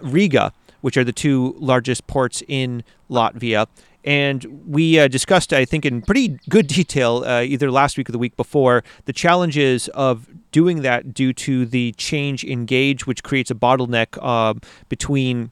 [0.00, 3.66] Riga which are the two largest ports in Latvia.
[4.04, 8.12] And we uh, discussed, I think, in pretty good detail, uh, either last week or
[8.12, 13.22] the week before, the challenges of doing that due to the change in gauge, which
[13.22, 14.54] creates a bottleneck uh,
[14.88, 15.50] between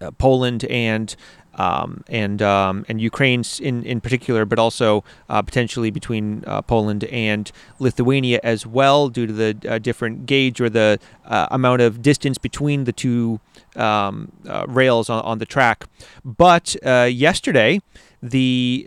[0.00, 1.14] uh, Poland and
[1.56, 7.04] um, and um, and Ukraine in in particular, but also uh, potentially between uh, Poland
[7.04, 12.02] and Lithuania as well, due to the uh, different gauge or the uh, amount of
[12.02, 13.40] distance between the two
[13.76, 15.86] um, uh, rails on, on the track.
[16.24, 17.80] But yesterday,
[18.22, 18.86] the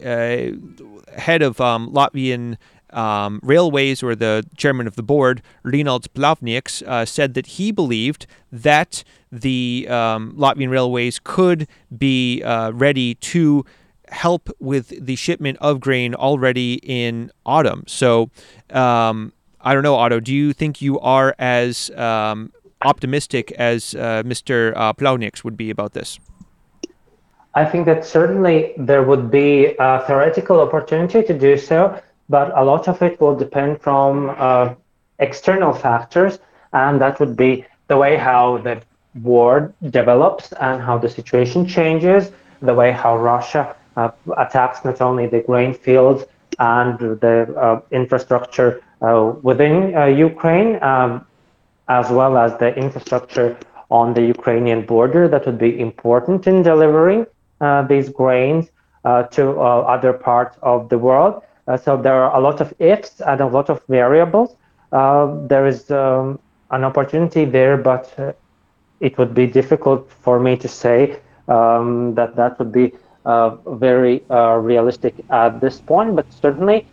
[1.15, 2.58] head of um, Latvian
[2.91, 8.28] um, Railways, or the chairman of the board, Rinalds Plavnieks, uh, said that he believed
[8.52, 13.65] that the um, Latvian Railways could be uh, ready to
[14.10, 17.84] help with the shipment of grain already in autumn.
[17.88, 18.30] So,
[18.69, 24.23] um, I don't know, Otto, do you think you are as um, optimistic as uh,
[24.23, 24.73] Mr.
[24.76, 26.19] Uh, would be about this?
[27.54, 32.63] I think that certainly there would be a theoretical opportunity to do so but a
[32.63, 34.74] lot of it will depend from uh,
[35.20, 36.40] external factors,
[36.74, 38.82] and that would be the way how the
[39.24, 45.28] war develops and how the situation changes, the way how Russia uh, attacks not only
[45.28, 46.24] the grain fields
[46.60, 51.26] and the uh, infrastructure uh, within uh, Ukraine, um,
[51.88, 53.58] as well as the infrastructure
[53.90, 57.26] on the Ukrainian border that would be important in delivering
[57.62, 58.70] uh, these grains
[59.32, 61.42] to other parts of the world.
[61.68, 64.56] Uh, so there are a lot of ifs and a lot of variables.
[64.92, 66.40] Uh, there is um,
[66.72, 68.32] an opportunity there, but uh,
[69.00, 72.94] it would be difficult for me to say um, that that would be
[73.66, 76.16] very realistic at this point.
[76.16, 76.88] But certainly,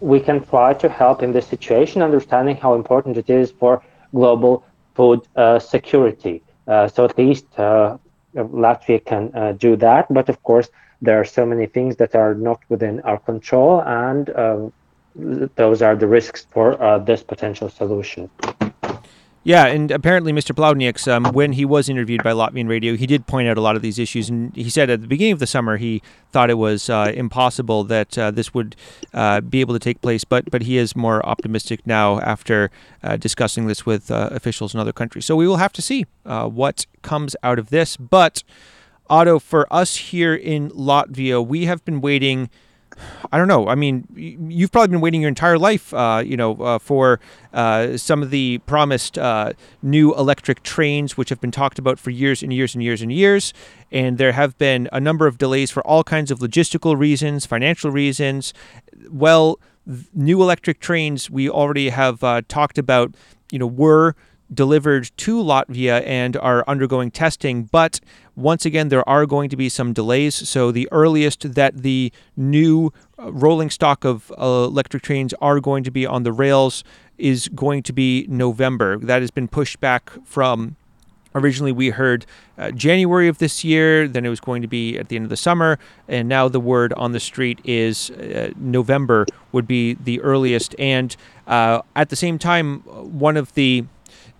[0.00, 3.82] we can try to help in this situation, understanding how important it is for
[4.14, 6.42] global food uh, security.
[6.66, 7.96] Uh, so at least uh,
[8.34, 10.06] Latvia can do that.
[10.12, 10.68] But of course,
[11.02, 14.70] there are so many things that are not within our control, and uh,
[15.56, 18.30] those are the risks for uh, this potential solution.
[19.44, 20.54] Yeah, and apparently, Mr.
[20.54, 23.74] Plavnieks, um, when he was interviewed by Latvian radio, he did point out a lot
[23.74, 26.58] of these issues, and he said at the beginning of the summer he thought it
[26.58, 28.76] was uh, impossible that uh, this would
[29.12, 32.70] uh, be able to take place, but but he is more optimistic now after
[33.02, 35.24] uh, discussing this with uh, officials in other countries.
[35.24, 38.44] So we will have to see uh, what comes out of this, but.
[39.08, 42.48] Otto, for us here in Latvia, we have been waiting.
[43.32, 43.68] I don't know.
[43.68, 47.20] I mean, you've probably been waiting your entire life, uh, you know, uh, for
[47.52, 52.10] uh, some of the promised uh, new electric trains, which have been talked about for
[52.10, 53.54] years and years and years and years.
[53.90, 57.90] And there have been a number of delays for all kinds of logistical reasons, financial
[57.90, 58.52] reasons.
[59.10, 59.58] Well,
[60.14, 63.14] new electric trains we already have uh, talked about,
[63.50, 64.14] you know, were
[64.52, 67.64] delivered to Latvia and are undergoing testing.
[67.64, 68.00] But
[68.36, 70.48] once again, there are going to be some delays.
[70.48, 75.84] So the earliest that the new uh, rolling stock of uh, electric trains are going
[75.84, 76.84] to be on the rails
[77.18, 78.98] is going to be November.
[78.98, 80.76] That has been pushed back from
[81.34, 82.26] originally we heard
[82.58, 85.30] uh, January of this year, then it was going to be at the end of
[85.30, 85.78] the summer,
[86.08, 90.74] and now the word on the street is uh, November would be the earliest.
[90.78, 93.84] And uh, at the same time, one of the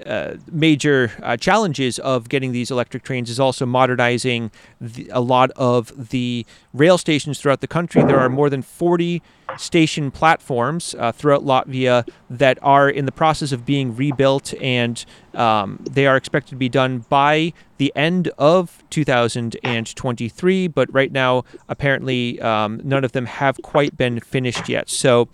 [0.07, 4.51] uh, major uh, challenges of getting these electric trains is also modernizing
[4.81, 8.03] the, a lot of the rail stations throughout the country.
[8.03, 9.23] There are more than 40
[9.57, 15.79] station platforms uh, throughout Latvia that are in the process of being rebuilt, and um,
[15.91, 20.69] they are expected to be done by the end of 2023.
[20.69, 24.89] But right now, apparently, um, none of them have quite been finished yet.
[24.89, 25.29] So,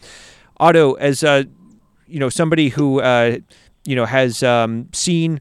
[0.58, 1.44] Otto, as uh,
[2.08, 3.38] you know, somebody who uh,
[3.88, 5.40] you know has um, seen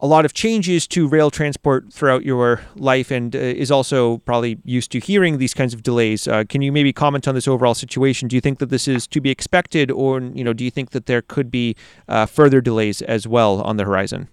[0.00, 4.58] a lot of changes to rail transport throughout your life and uh, is also probably
[4.64, 6.28] used to hearing these kinds of delays.
[6.28, 8.28] Uh, can you maybe comment on this overall situation?
[8.28, 10.90] Do you think that this is to be expected, or you know, do you think
[10.90, 11.74] that there could be
[12.08, 14.28] uh, further delays as well on the horizon?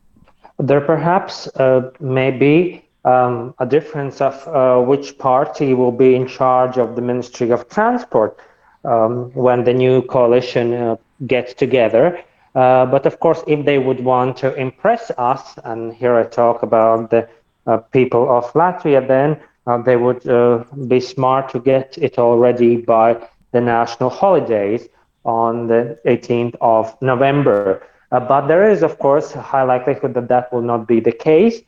[0.59, 6.27] There perhaps uh, may be um, a difference of uh, which party will be in
[6.27, 8.39] charge of the Ministry of Transport
[8.83, 10.95] um, when the new coalition uh,
[11.25, 12.23] gets together.
[12.55, 16.63] Uh, but of course, if they would want to impress us, and here I talk
[16.63, 17.27] about the
[17.67, 19.37] uh, people of Latvia, then
[19.67, 23.17] uh, they would uh, be smart to get it already by
[23.51, 24.87] the national holidays
[25.25, 27.83] on the 18th of November.
[28.11, 31.11] Uh, but there is, of course, a high likelihood that that will not be the
[31.11, 31.61] case.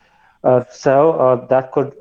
[0.72, 1.92] so that could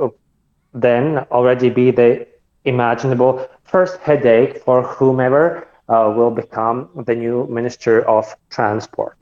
[0.74, 2.26] then already be the
[2.64, 9.16] imaginable first headache for whomever uh, will become the new Minister of Transport.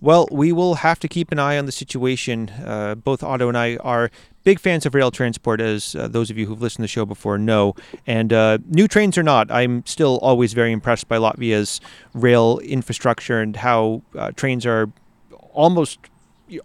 [0.00, 2.50] Well, we will have to keep an eye on the situation.
[2.50, 4.10] Uh, both Otto and I are
[4.42, 7.06] big fans of rail transport, as uh, those of you who've listened to the show
[7.06, 7.76] before know.
[8.04, 11.80] And uh, new trains or not, I'm still always very impressed by Latvia's
[12.14, 14.90] rail infrastructure and how uh, trains are
[15.52, 16.00] almost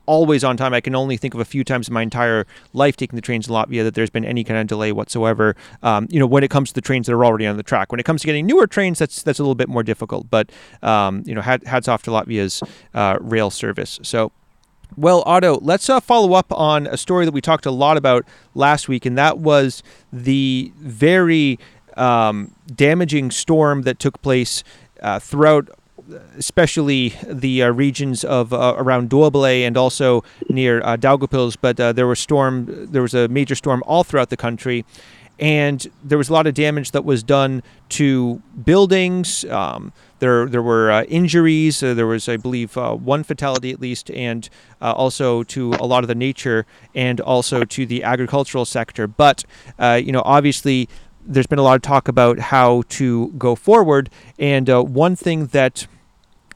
[0.05, 0.73] always on time.
[0.73, 3.47] I can only think of a few times in my entire life taking the trains
[3.47, 5.55] in Latvia that there's been any kind of delay whatsoever.
[5.83, 7.91] Um, you know, when it comes to the trains that are already on the track.
[7.91, 10.29] When it comes to getting newer trains, that's that's a little bit more difficult.
[10.29, 10.51] But
[10.81, 12.61] um, you know, hats off to Latvia's
[12.93, 13.99] uh, rail service.
[14.03, 14.31] So.
[14.95, 18.25] Well, Otto, let's uh, follow up on a story that we talked a lot about
[18.55, 21.59] last week, and that was the very
[21.97, 24.63] um, damaging storm that took place
[25.01, 25.69] uh, throughout
[26.37, 31.57] especially the uh, regions of uh, around Dobele and also near uh, Daugavpils.
[31.59, 32.65] But uh, there was storm.
[32.91, 34.85] There was a major storm all throughout the country,
[35.39, 39.45] and there was a lot of damage that was done to buildings.
[39.45, 41.83] Um, there, there were uh, injuries.
[41.83, 44.49] Uh, there was, I believe, one fatality at least, and
[44.81, 49.07] also to a lot of the nature and also to the agricultural sector.
[49.07, 49.45] But
[49.79, 50.89] you know, obviously,
[51.27, 55.47] there's been a lot of talk about how to go forward, and uh, one thing
[55.47, 55.87] that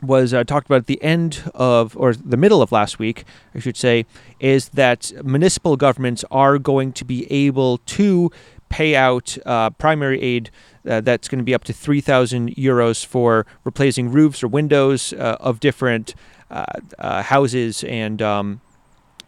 [0.02, 3.24] was uh, talked about at the end of, or the middle of last week,
[3.54, 4.06] I should say,
[4.40, 8.32] is that municipal governments are going to be able to
[8.70, 10.50] pay out uh, primary aid
[10.90, 15.38] uh, that's going to be up to 3,000 euros for replacing roofs or windows uh,
[15.40, 16.16] of different
[16.50, 16.66] uh,
[16.98, 18.62] uh, houses and um,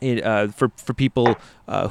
[0.01, 0.21] it,
[0.53, 1.35] for, for people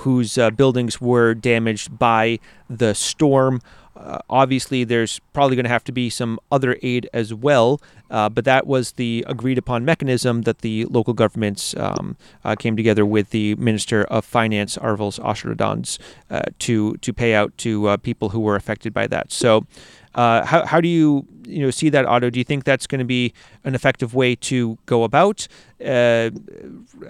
[0.01, 3.61] whose buildings were damaged by the storm.
[4.03, 7.81] Uh, obviously, there's probably going to have to be some other aid as well,
[8.11, 12.77] uh, but that was the agreed upon mechanism that the local governments um, uh, came
[12.77, 15.99] together with the Minister of Finance, Arvils Ašeradens,
[16.31, 19.33] uh, to to pay out to uh, people who were affected by that.
[19.33, 19.67] So.
[20.15, 22.29] Uh, how, how do you you know see that Otto?
[22.29, 23.33] Do you think that's going to be
[23.65, 25.49] an effective way to go about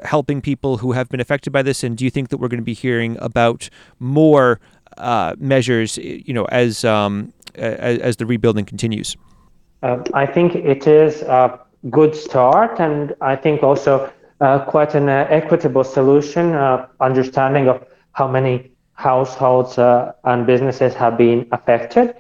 [0.05, 1.83] helping people who have been affected by this?
[1.83, 3.69] And do you think that we're going to be hearing about
[3.99, 4.61] more
[4.99, 9.17] uh, measures, you know, as, um, as, as the rebuilding continues?
[9.83, 11.59] Uh, I think it is a
[11.91, 16.55] good start, and I think also uh, quite an uh, equitable solution.
[16.55, 22.15] Uh, understanding of how many households uh, and businesses have been affected.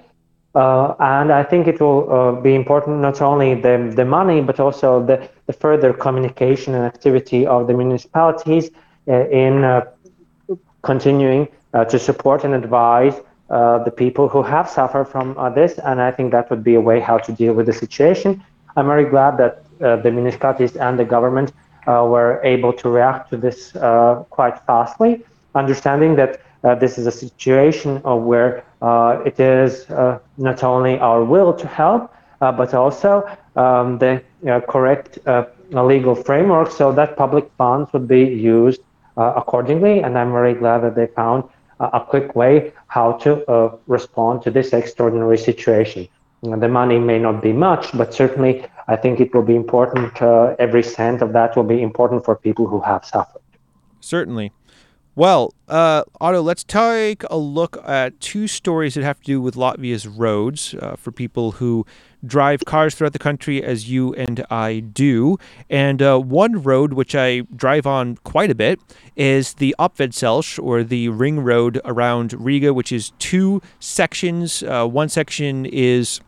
[0.55, 5.29] and I think it will be important not only the, the money, but also the,
[5.47, 8.71] the further communication and activity of the municipalities
[9.07, 9.83] in
[10.83, 13.15] continuing uh, Uh, to support and advise
[13.49, 15.79] uh, the people who have suffered from uh, this.
[15.79, 18.45] And I think that would be a way how to deal with the situation.
[18.77, 21.55] I'm very glad that uh, the municipalities and the government
[21.87, 23.73] uh, were able to react to this
[24.29, 26.43] quite fastly, understanding that
[26.79, 28.65] this is a situation where
[29.25, 29.89] it is
[30.37, 34.23] not only our will to help, but also um, the
[34.69, 35.19] correct
[35.71, 38.83] legal framework so that public funds would be used
[39.17, 40.01] uh, accordingly.
[40.01, 41.45] And I'm very glad that they found
[41.93, 46.09] a quick way how to uh, respond to this extraordinary situation.
[46.43, 50.21] The money may not be much, but certainly I think it will be important.
[50.21, 53.43] Uh, every cent of that will be important for people who have suffered.
[54.01, 54.53] Certainly.
[55.15, 59.57] Well, uh, Otto, let's take a look at two stories that have to do with
[59.57, 61.85] Latvia's roads uh, for people who
[62.25, 65.39] drive cars throughout the country, as you and I do.
[65.69, 68.81] And uh, one road which I drive on quite a bit
[69.17, 74.63] is the Apvedceļš, or the ring road around Riga, which is two sections.
[74.63, 76.21] Uh, one section is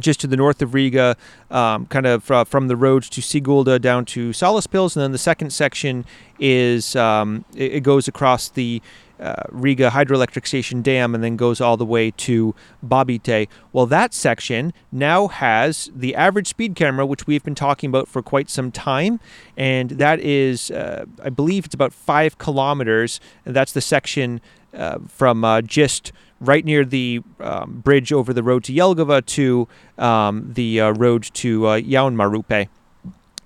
[0.00, 1.16] just to the north of Riga,
[1.50, 5.18] um, kind of uh, from the road to Sigulda down to Salaspils, and then the
[5.18, 6.04] second section
[6.38, 8.80] is um, it, it, goes across the
[9.22, 12.54] uh, Riga hydroelectric station dam and then goes all the way to
[12.84, 13.48] Babite.
[13.72, 18.22] Well, that section now has the average speed camera, which we've been talking about for
[18.22, 19.20] quite some time,
[19.56, 23.20] and that is, uh, I believe, it's about five kilometers.
[23.44, 24.40] And that's the section
[24.74, 29.68] uh, from uh, just right near the um, bridge over the road to Jelgava to
[29.98, 32.68] um, the uh, road to uh, Jaunmārupe.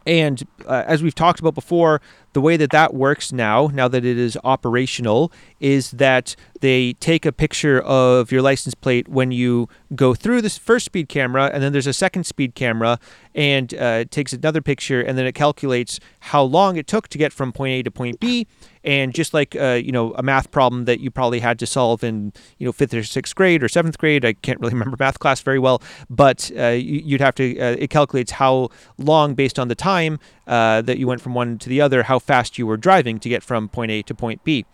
[0.07, 2.01] And uh, as we've talked about before,
[2.37, 7.25] the way that that works now, now that it is operational, is that they take
[7.25, 11.63] a picture of your license plate when you go through this first speed camera, and
[11.63, 12.99] then there's a second speed camera,
[13.35, 17.19] and uh, it takes another picture, and then it calculates how long it took to
[17.19, 18.47] get from point A to point B.
[18.85, 22.05] And just like uh, you know a math problem that you probably had to solve
[22.05, 25.19] in you know fifth or sixth grade or seventh grade, I can't really remember math
[25.19, 27.59] class very well, but uh, you'd have to.
[27.59, 31.59] Uh, it calculates how long based on the time uh, that you went from one
[31.59, 34.43] to the other, how fast you were driving to get from point A to point
[34.45, 34.65] B.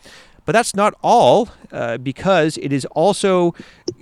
[0.44, 3.54] But that's not all, uh, because it is also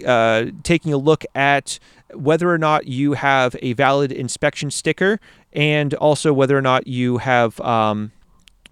[0.06, 1.78] uh, taking a look at
[2.14, 5.20] whether or not you have a valid inspection sticker
[5.52, 8.12] and also whether or not you have um,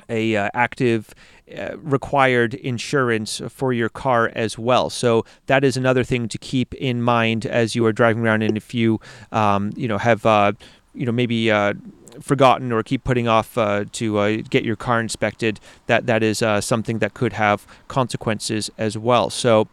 [0.08, 1.14] a uh, active
[1.56, 4.90] uh, required insurance for your car as well.
[4.90, 8.42] So that is another thing to keep in mind as you are driving around.
[8.42, 9.00] And if you,
[9.32, 10.52] um, you know, have, uh,
[10.94, 11.74] you know, maybe uh,
[12.20, 16.42] forgotten or keep putting off uh, to uh, get your car inspected, that that is
[16.42, 19.30] uh, something that could have consequences as well.
[19.30, 19.68] So.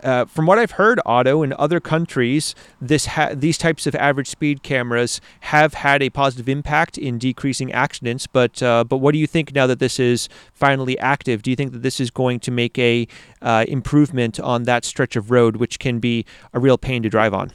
[0.00, 4.28] Uh, from what I've heard, Otto, in other countries, this ha- these types of average
[4.28, 8.28] speed cameras have had a positive impact in decreasing accidents.
[8.28, 11.42] But uh, but what do you think now that this is finally active?
[11.42, 13.08] Do you think that this is going to make a
[13.42, 17.34] uh, improvement on that stretch of road, which can be a real pain to drive
[17.34, 17.50] on?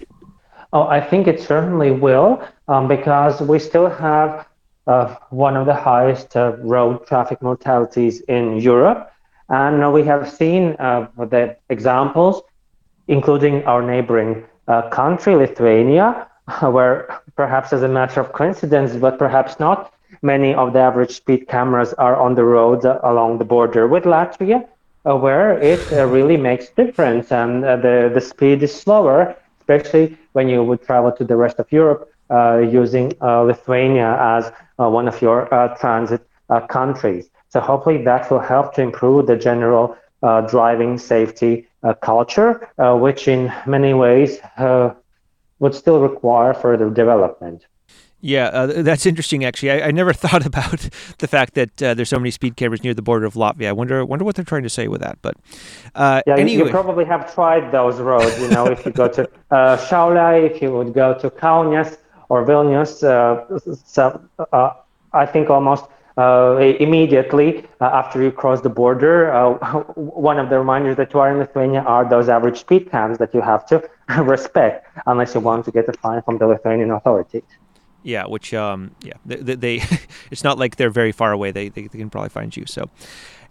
[0.74, 4.48] Oh, I think it certainly will, um, because we still have
[4.88, 9.12] uh, one of the highest uh, road traffic mortalities in Europe.
[9.50, 12.42] And uh, we have seen uh, the examples,
[13.08, 16.28] including our neighboring uh, country, Lithuania,
[16.62, 19.94] where perhaps as a matter of coincidence, but perhaps not,
[20.24, 24.68] many of the average speed cameras are on the roads along the border with Latvia,
[25.06, 30.64] uh, where it really makes difference and the, the speed is slower especially when you
[30.64, 35.22] would travel to the rest of Europe uh, using uh, Lithuania as uh, one of
[35.22, 35.48] your
[35.80, 36.22] transit
[36.70, 37.30] countries.
[37.50, 39.98] So hopefully that will help to improve the general
[40.50, 41.68] driving safety
[42.02, 42.70] culture,
[43.06, 44.40] which in many ways
[45.60, 47.66] would still require further development.
[48.24, 49.44] Yeah, uh, that's interesting.
[49.44, 52.82] Actually, I, I, never thought about the fact that uh, there's so many speed cameras
[52.82, 53.68] near the border of Latvia.
[53.68, 55.18] I wonder, wonder what they're trying to say with that.
[55.22, 55.36] But
[55.94, 56.68] uh, yeah, anyway.
[56.68, 58.40] you probably have tried those roads.
[58.40, 59.78] You know, if you go to uh,
[60.42, 61.98] if you would go to Kaunas
[62.30, 64.22] or Vilnius, uh, so
[64.54, 64.72] uh,
[65.12, 65.84] I think almost
[66.18, 69.34] uh, immediately after you cross the border,
[69.96, 73.34] one of the reminders that you are in Lithuania are those average speed cams that
[73.34, 73.84] you have to
[74.22, 77.44] respect, unless you want to get a fine from the Lithuanian authorities.
[78.04, 79.82] Yeah, which um, yeah, they, they
[80.32, 81.52] it's not like they're very far away.
[81.52, 82.66] They, they, they can probably find you.
[82.66, 82.90] So,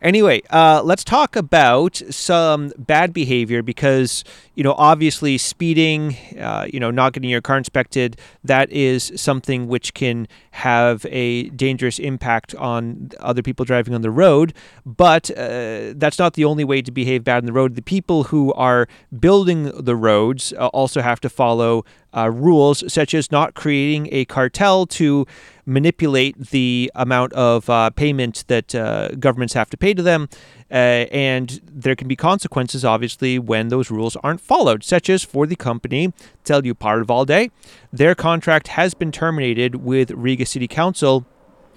[0.03, 4.25] Anyway, uh, let's talk about some bad behavior because,
[4.57, 9.69] you know, obviously speeding, uh, you know, not getting your car inspected, that is something
[9.69, 14.53] which can have a dangerous impact on other people driving on the road.
[14.85, 17.75] But uh, that's not the only way to behave bad on the road.
[17.75, 18.87] The people who are
[19.19, 21.85] building the roads uh, also have to follow
[22.15, 25.27] uh, rules, such as not creating a cartel to
[25.65, 30.29] manipulate the amount of uh, payment that uh, governments have to pay to them.
[30.73, 35.47] Uh, and there can be consequences, obviously, when those rules aren't followed, such as for
[35.47, 36.15] the company
[36.45, 37.51] Ceļu
[37.93, 41.27] Their contract has been terminated with Riga City Council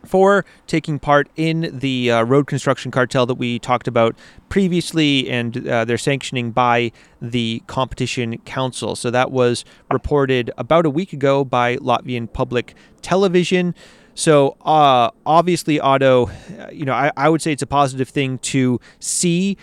[0.06, 4.16] for taking part in the uh, road construction cartel that we talked about
[4.50, 6.92] previously, and uh, they're sanctioning by
[7.22, 8.96] the Competition Council.
[8.96, 13.76] So that was reported about a week ago by Latvian public television.
[14.16, 18.40] So uh, obviously, Otto, uh, you know, I, I would say it's a positive thing
[18.40, 19.58] to see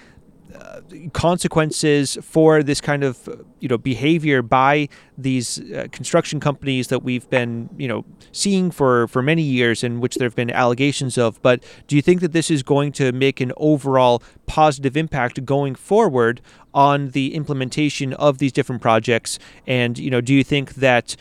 [1.13, 3.29] consequences for this kind of
[3.61, 9.09] you know behavior by these uh, construction companies that we've been you know seeing for
[9.09, 11.41] for many years and which there have been allegations of.
[11.43, 15.75] But do you think that this is going to make an overall positive impact going
[15.75, 16.41] forward
[16.75, 19.39] on the implementation of these different projects?
[19.67, 21.17] And you know do you think that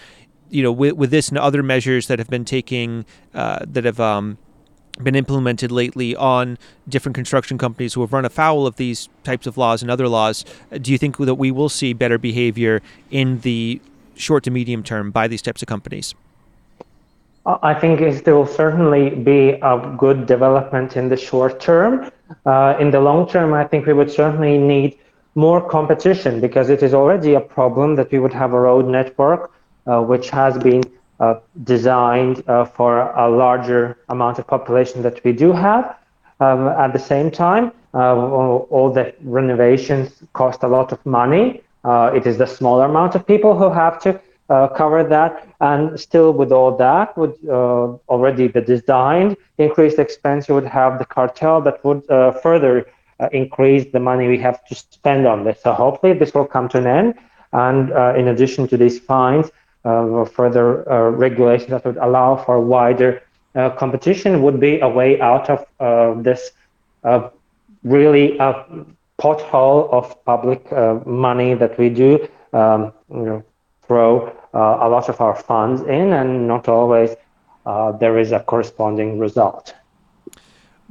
[0.52, 4.00] you know with, with this and other measures that have been taking uh, that have
[4.00, 4.38] um,
[5.02, 9.58] been implemented lately on different construction companies who have run afoul of these types of
[9.58, 10.46] laws and other laws.
[10.82, 13.82] Do you think that we will see better behavior in the
[14.16, 16.14] short to medium term by these types of companies?
[17.46, 22.12] I think there will certainly be a good development in the short term.
[22.46, 25.00] Uh, in the long term, I think we would certainly need
[25.34, 29.44] more competition because it is already a problem that we would have a road network
[29.44, 29.52] uh,
[29.86, 30.84] which has been
[31.22, 35.96] uh, designed uh, for a larger amount of population that we do have.
[36.40, 41.62] Um, at the same time, uh, all the renovations cost a lot of money.
[42.18, 44.20] it is the smaller amount of people who have to
[44.50, 45.48] uh, cover that.
[45.60, 50.98] And still, with all that, would uh, already the designed increased expense, you would have
[50.98, 52.88] the cartel that would uh, further
[53.32, 55.62] increase the money we have to spend on this.
[55.62, 57.14] So hopefully, this will come to an end.
[57.54, 59.52] And in addition to these fines, uh,
[59.84, 63.22] further uh, regulation that would allow for wider
[63.56, 66.52] uh, competition would be a way out of this
[67.84, 68.38] really
[69.20, 70.72] pothole of public
[71.06, 73.44] money that we do um, you know,
[73.88, 77.16] throw a lot of our funds in, and not always
[78.00, 79.74] there is a corresponding result.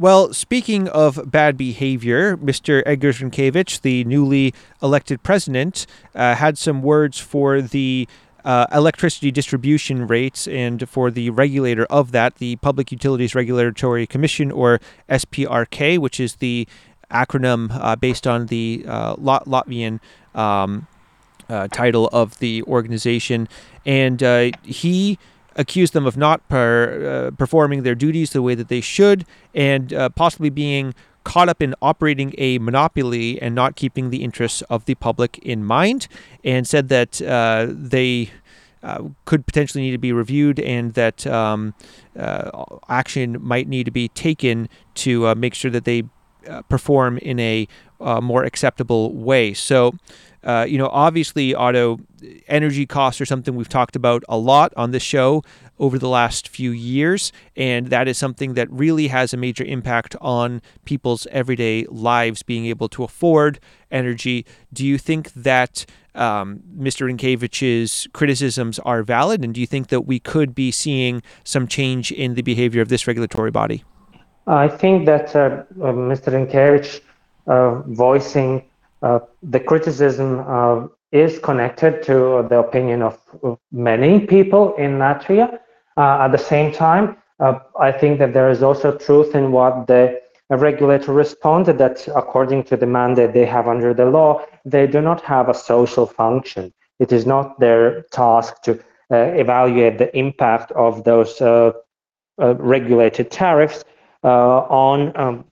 [0.00, 2.82] Well, speaking of bad behavior, Mr.
[2.86, 8.08] Edgar Rinkevich, the newly elected president, uh, had some words for the
[8.44, 14.50] uh, electricity distribution rates and for the regulator of that, the Public Utilities Regulatory Commission,
[14.50, 16.66] or SPRK, which is the
[17.10, 20.00] acronym uh, based on the uh, Latvian
[20.34, 20.86] um,
[21.48, 23.48] uh, title of the organization.
[23.84, 25.18] And uh, he
[25.56, 29.92] accused them of not per, uh, performing their duties the way that they should and
[30.14, 30.94] possibly being
[31.24, 35.64] caught up in operating a monopoly and not keeping the interests of the public in
[35.64, 36.08] mind,
[36.44, 38.30] and said that uh, they
[38.82, 41.74] uh, could potentially need to be reviewed and that um,
[42.18, 46.02] uh, action might need to be taken to uh, make sure that they
[46.48, 47.68] uh, perform in a
[48.22, 49.52] more acceptable way.
[49.52, 49.92] So,
[50.42, 51.98] uh, you know, obviously, Otto
[52.48, 55.42] energy costs are something we've talked about a lot on this show
[55.80, 60.14] over the last few years, and that is something that really has a major impact
[60.20, 63.58] on people's everyday lives, being able to afford
[63.90, 64.46] energy.
[64.72, 67.10] Do you think that um, Mr.
[67.10, 72.12] Rinkevich's criticisms are valid, and do you think that we could be seeing some change
[72.12, 73.82] in the behavior of this regulatory body?
[74.46, 76.32] I think that uh, uh, Mr.
[76.32, 77.00] Rinkevich
[77.46, 78.64] uh, voicing
[79.02, 83.18] uh, the criticism uh, is connected to the opinion of
[83.72, 85.58] many people in Latvia.
[86.00, 87.16] Uh, at the same time,
[87.78, 92.76] I think that there is also truth in what the regulator responded that according to
[92.76, 96.72] the mandate they have under the law, they do not have a social function.
[97.00, 98.72] It is not their task to
[99.10, 101.72] uh, evaluate the impact of those uh,
[102.40, 103.84] uh, regulated tariffs
[104.22, 105.44] on um,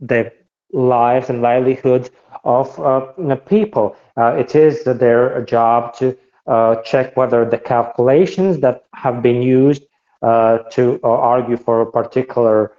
[0.00, 0.32] the
[0.72, 2.10] lives and livelihoods
[2.44, 3.96] of uh, people.
[4.16, 9.82] Uh, it is their job to uh, check whether the calculations that have been used
[10.22, 12.72] to argue for a particular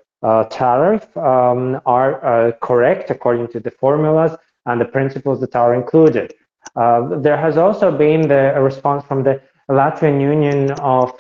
[0.50, 4.36] tariff um, are correct according to the formulas
[4.66, 6.34] and the principles that are included.
[6.76, 11.16] there has also been the a response from the Latvian Union of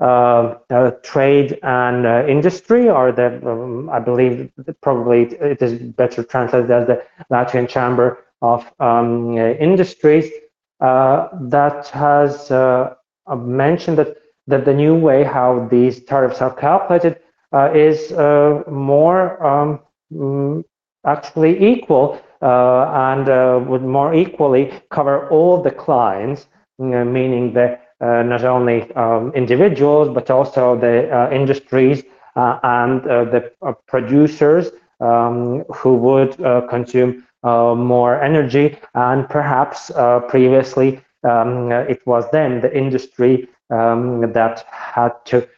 [0.00, 4.50] uh, uh, trade and uh, industry, or the um, I believe
[4.80, 10.32] probably it is better translated as the Latvian Chamber of um, Industries,
[10.80, 12.50] that has
[13.28, 14.16] mentioned that
[14.50, 17.20] that the new way how these tariffs are calculated
[17.74, 18.12] is
[18.68, 19.80] more um,
[20.12, 20.64] mm,
[21.04, 26.46] actually equal uh, and uh, would more equally cover all the clients,
[26.78, 32.02] meaning that uh, not only um, individuals, but also the uh, industries
[32.36, 33.52] uh, and the
[33.86, 34.70] producers
[35.00, 36.36] um, who would
[36.70, 38.78] consume more energy.
[38.94, 39.90] And perhaps
[40.28, 45.48] previously um, it was then the industry um, that had to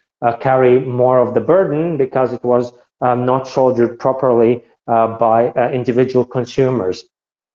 [0.41, 7.05] carry more of the burden because it was um, not shouldered properly by individual consumers.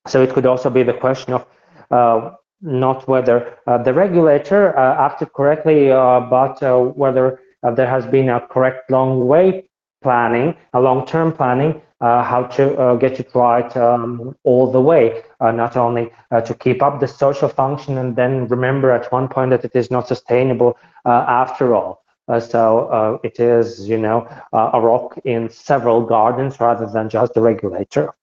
[0.08, 1.45] So it could also be the question of
[1.91, 2.32] uh,
[2.62, 6.60] not whether uh, the regulator uh, acted correctly, uh, but
[6.95, 7.39] whether
[7.76, 9.70] there has been a correct long way
[10.01, 15.24] planning, a long-term planning, uh, how to uh, get it right um, all the way,
[15.39, 19.28] uh, not only uh, to keep up the social function and then remember at one
[19.28, 22.04] point that it is not sustainable uh, after all.
[22.28, 27.41] Uh, so it is, you know, a rock in several gardens rather than just a
[27.41, 28.14] regulator.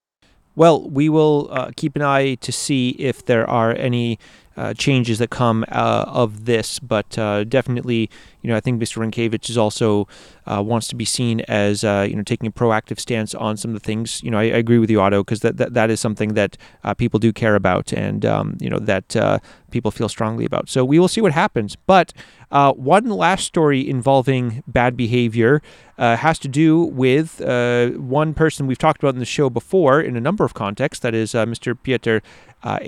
[0.55, 4.19] Well, we will keep an eye to see if there are any
[4.57, 8.09] uh, changes that come uh, of this, but uh, definitely,
[8.41, 8.99] you know, I think Mr.
[8.99, 10.07] Rinkevich is also
[10.47, 13.73] uh, wants to be seen as uh, you know taking a proactive stance on some
[13.73, 14.23] of the things.
[14.23, 16.57] You know, I, I agree with you, Otto, because that, that that is something that
[16.99, 20.69] people do care about, and um, you know that people feel strongly about.
[20.69, 21.75] So we will see what happens.
[21.75, 22.13] But
[22.51, 25.63] one last story involving bad behavior
[25.99, 30.21] has to do with one person we've talked about in the show before in a
[30.21, 31.03] number of contexts.
[31.03, 31.77] That is Mr.
[31.83, 32.23] Pieter
[32.65, 32.79] uh,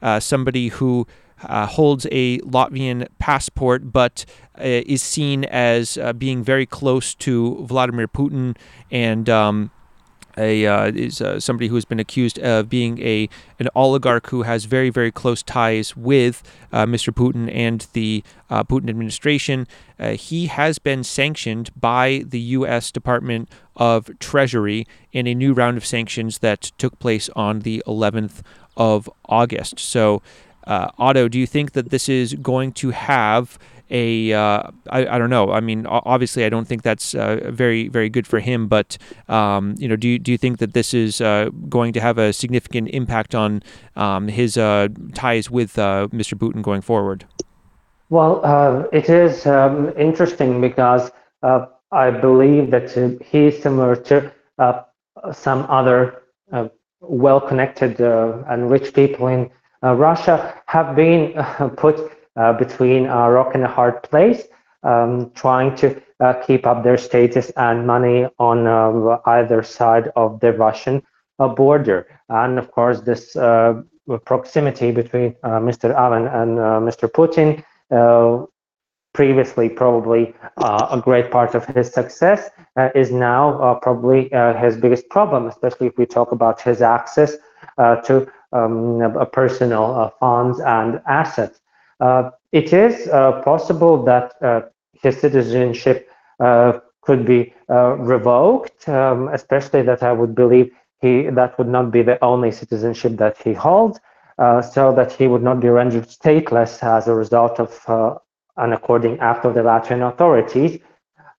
[0.00, 1.06] uh, somebody who
[1.44, 4.24] uh, holds a Latvian passport but
[4.58, 8.56] uh, is seen as being very close to Vladimir Putin
[8.90, 9.70] and um,
[10.36, 13.28] a uh, is uh, somebody who has been accused of being a
[13.58, 17.12] an oligarch who has very very close ties with uh, Mr.
[17.12, 19.66] Putin and the uh, Putin administration.
[19.98, 22.90] Uh, he has been sanctioned by the U.S.
[22.90, 28.42] Department of Treasury in a new round of sanctions that took place on the 11th
[28.76, 29.78] of August.
[29.78, 30.22] So.
[30.64, 33.58] Uh, Otto, do you think that this is going to have
[33.92, 35.52] a uh, I, I don't know.
[35.52, 38.66] I mean, obviously, I don't think that's uh, very very good for him.
[38.66, 42.00] But um, you know, do you, do you think that this is uh, going to
[42.00, 43.62] have a significant impact on
[43.94, 46.34] um, his uh, ties with uh, Mr.
[46.34, 47.26] Putin going forward?
[48.08, 51.10] Well, uh, it is um, interesting because
[51.42, 52.90] I believe that
[53.30, 54.32] he's similar to
[55.32, 56.22] some other
[57.00, 59.50] well-connected and rich people in
[59.82, 61.32] Russia have been
[61.76, 62.11] put
[62.58, 64.44] between a rock and a hard place,
[64.82, 70.40] um, trying to uh, keep up their status and money on uh, either side of
[70.40, 71.02] the Russian
[71.56, 72.06] border.
[72.28, 73.32] And of course, this
[74.24, 75.92] proximity between Mr.
[75.94, 77.10] Aven and Mr.
[77.10, 77.64] Putin
[79.12, 84.30] previously probably uh, a great part of his success uh, is now uh, probably
[84.60, 87.36] his biggest problem, especially if we talk about his access
[87.78, 91.61] to um, personal funds and assets.
[92.02, 94.62] Uh, it is uh, possible that uh,
[95.02, 96.10] his citizenship
[97.02, 102.18] could be revoked, um, especially that I would believe he that would not be the
[102.22, 104.00] only citizenship that he holds,
[104.74, 107.70] so that he would not be rendered stateless as a result of
[108.56, 110.78] an according act of the Latvian authorities.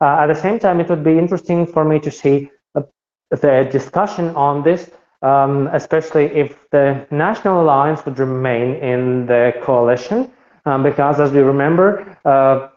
[0.01, 2.81] Uh, at the same time, it would be interesting for me to see uh,
[3.29, 4.91] the discussion on this,
[5.21, 10.31] um, especially if the National Alliance would remain in the coalition
[10.65, 12.69] um, because as we remember, uh,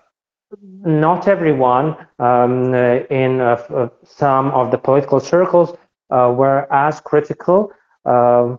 [0.85, 5.77] not everyone um, in uh, uh, some of the political circles
[6.11, 7.73] uh, were as critical
[8.05, 8.57] uh,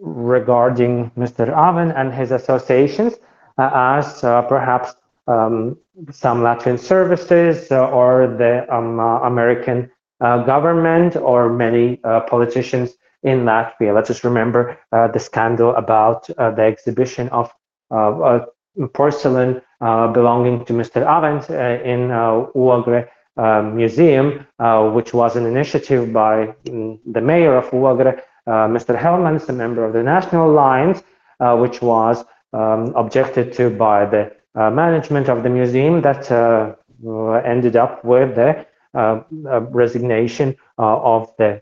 [0.00, 1.48] regarding Mr.
[1.52, 3.14] Aven and his associations
[3.58, 4.94] uh, as perhaps
[5.26, 5.76] um,
[6.12, 9.90] some Latvian services or the um, American
[10.20, 11.96] government or many
[12.28, 13.92] politicians in Latvia.
[13.94, 17.50] Let's just remember the scandal about the exhibition of
[18.92, 21.04] porcelain uh, belonging to Mr.
[21.04, 23.08] Aven uh, in uh, Ogre
[23.74, 24.46] Museum,
[24.94, 28.98] which was an initiative by um, the mayor of Ogre, Mr.
[28.98, 31.02] Helmanis, a member of the National Alliance,
[31.62, 32.24] which was
[32.54, 36.30] um, objected to by the management of the museum that
[37.44, 38.64] ended up with the
[39.70, 41.60] resignation of the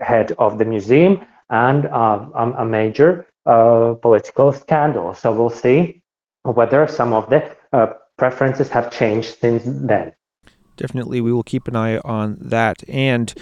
[0.00, 5.14] head of the museum and uh, um, a major uh, political scandal.
[5.14, 6.02] So we'll see
[6.44, 7.86] whether some of the uh,
[8.16, 10.12] preferences have changed since then.
[10.76, 12.82] Definitely, we will keep an eye on that.
[12.88, 13.32] And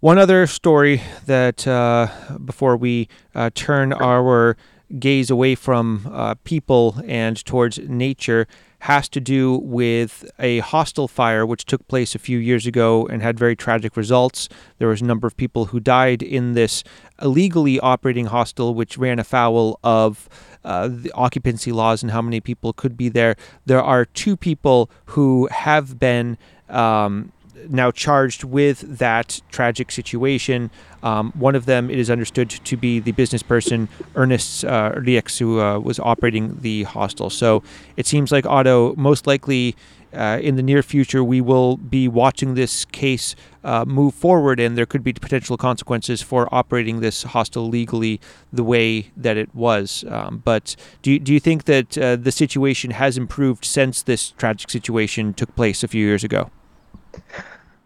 [0.00, 2.08] one other story that uh,
[2.44, 4.56] before we uh, turn our
[4.98, 8.46] gaze away from uh, people and towards nature
[8.80, 13.22] has to do with a hostel fire which took place a few years ago and
[13.22, 14.48] had very tragic results.
[14.78, 16.82] There was a number of people who died in this
[17.20, 20.28] illegally operating hostel, which ran afoul of
[20.64, 23.36] uh, the occupancy laws and how many people could be there.
[23.66, 26.38] There are two people who have been.
[26.68, 27.32] Um,
[27.68, 30.70] now charged with that tragic situation.
[31.02, 34.92] Um, one of them, it is understood to be the business person Ernest uh,
[35.38, 37.30] who uh, was operating the hostel.
[37.30, 37.62] So
[37.96, 39.76] it seems like Otto, most likely
[40.12, 44.76] uh, in the near future, we will be watching this case uh, move forward, and
[44.76, 48.20] there could be potential consequences for operating this hostel legally
[48.52, 50.04] the way that it was.
[50.08, 54.30] Um, but do you, do you think that uh, the situation has improved since this
[54.32, 56.50] tragic situation took place a few years ago?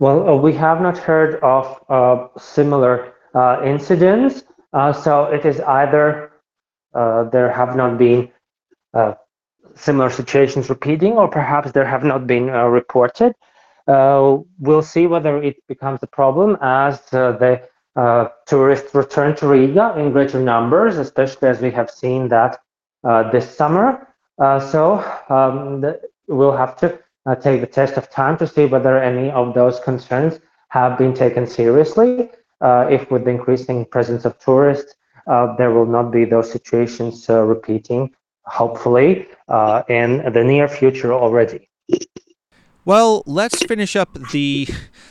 [0.01, 4.43] Well, uh, we have not heard of uh, similar uh, incidents.
[5.05, 6.33] so it is either
[7.33, 8.31] there have not been
[9.77, 13.35] similar situations repeating, or perhaps there have not been uh, reported.
[13.87, 17.63] Uh, we'll see whether it becomes a problem as uh, the
[18.47, 22.59] tourists return to Riga in greater numbers, especially as we have seen that
[23.33, 24.09] this summer.
[24.39, 25.85] so um,
[26.27, 26.99] we'll have to
[27.41, 31.47] take the test of time to see whether any of those concerns have been taken
[31.47, 32.31] seriously.
[32.97, 34.95] if with the increasing presence of tourists,
[35.27, 38.15] uh, there will not be those situations uh, repeating
[38.47, 41.69] hopefully uh, in the near future already.
[42.87, 44.69] Well, let's finish up the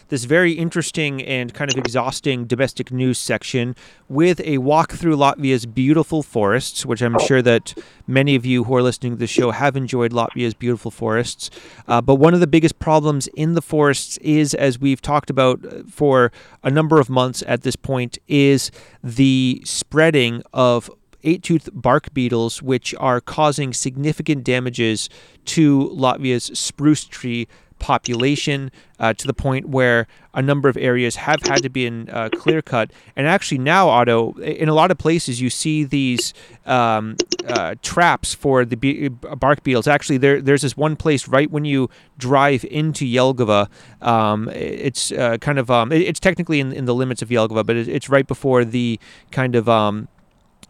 [0.09, 3.76] this very interesting and kind of exhausting domestic news section
[4.07, 7.74] with a walk through Latvia's beautiful forests, which I'm sure that
[8.05, 11.49] many of you who are listening to the show have enjoyed Latvia's beautiful forests.
[11.88, 15.65] Uh, but one of the biggest problems in the forests is, as we've talked about
[15.89, 18.69] for a number of months at this point, is
[19.03, 20.91] the spreading of
[21.24, 25.09] eight-toothed bark beetles, which are causing significant damages
[25.45, 27.47] to Latvia's spruce tree
[27.80, 32.09] population uh, to the point where a number of areas have had to be in
[32.09, 32.91] uh, clear cut.
[33.15, 36.34] And actually, now, Otto, in a lot of places, you see these
[36.65, 37.15] um,
[37.47, 39.88] uh, traps for the be- bark beetles.
[39.88, 43.69] Actually, there, there's this one place right when you drive into Jelgava.
[44.01, 47.76] Um, it's uh, kind of um, it's technically in, in the limits of Jelgava, but
[47.76, 48.99] it's right before the
[49.32, 50.07] kind of um,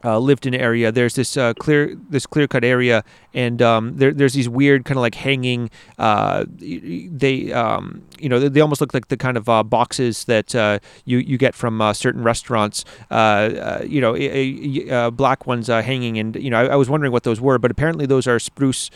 [0.04, 0.91] uh, lived in area.
[0.91, 4.97] There's this uh, clear this clear cut area, and um, there, there's these weird kind
[4.97, 5.70] of like hanging.
[5.97, 10.54] Uh, they um, you know they, almost look like the kind of uh, boxes that
[10.56, 12.84] uh, you you get from uh, certain restaurants.
[13.12, 17.58] you know, black ones hanging, and you know I, I, was wondering what those were,
[17.58, 18.89] but apparently those are spruce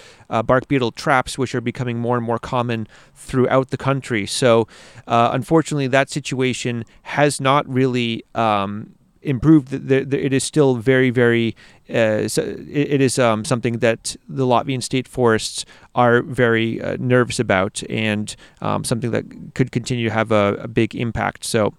[0.45, 4.26] bark beetle traps, which are becoming more and more common throughout the country.
[4.26, 4.68] So
[5.08, 8.24] unfortunately, that situation has not really.
[8.36, 8.97] Um,
[9.28, 9.73] improved.
[9.91, 11.55] It is still very, very.
[11.89, 15.65] Uh, it is um, something that the Latvian state forests
[15.95, 20.67] are very uh, nervous about, and um, something that could continue to have a, a
[20.67, 21.43] big impact.
[21.43, 21.73] So.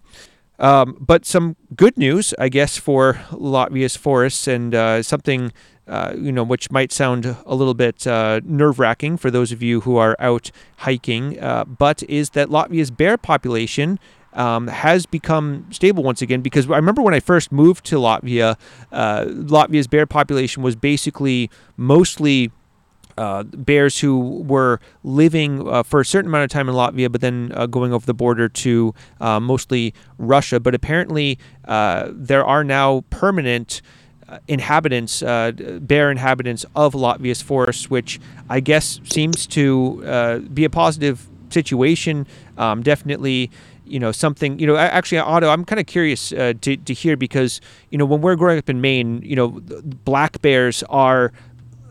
[0.61, 5.53] Um, but some good news, I guess, for Latvia's forests, and uh, something
[5.88, 9.62] uh, you know, which might sound a little bit uh, nerve wracking for those of
[9.62, 13.99] you who are out hiking, uh, but is that Latvia's bear population
[14.39, 18.57] um, has become stable once again because I remember when I first moved to Latvia,
[18.93, 22.53] uh, Latvia's bear population was basically mostly
[23.18, 27.20] uh, bears who were living uh, for a certain amount of time in Latvia, but
[27.20, 30.61] then uh, going over the border to uh, mostly Russia.
[30.61, 33.82] But apparently, uh, there are now permanent
[34.28, 41.28] uh, inhabitants, bear inhabitants of Latvia's forests, which I guess seems to be a positive
[41.51, 42.26] situation.
[42.57, 43.51] Um, definitely
[43.89, 47.16] you know something you know actually otto i'm kind of curious uh, to, to hear
[47.16, 47.61] because
[47.91, 49.49] you know when we're growing up in maine you know
[50.05, 51.32] black bears are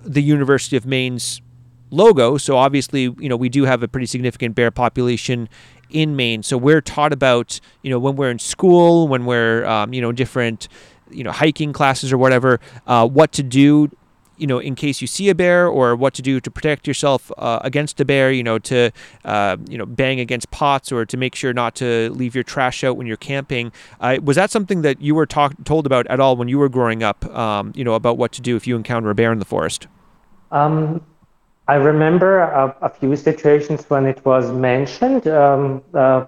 [0.03, 1.41] the university of maine's
[1.89, 5.47] logo so obviously you know we do have a pretty significant bear population
[5.89, 6.43] in maine.
[6.43, 10.11] So we're taught about you know when we're in school when we're um, you know
[10.11, 10.67] different
[11.09, 13.89] you know hiking classes or whatever uh, what to do
[14.37, 17.31] you know, in case you see a bear or what to do to protect yourself
[17.37, 18.91] uh, against a bear, you know, to,
[19.25, 22.83] uh, you know, bang against pots or to make sure not to leave your trash
[22.83, 23.71] out when you're camping.
[23.99, 26.69] Uh, was that something that you were talk- told about at all when you were
[26.69, 29.39] growing up, um, you know, about what to do if you encounter a bear in
[29.39, 29.87] the forest?
[30.51, 31.01] Um,
[31.67, 36.25] I remember a, a, few situations when it was mentioned um, uh,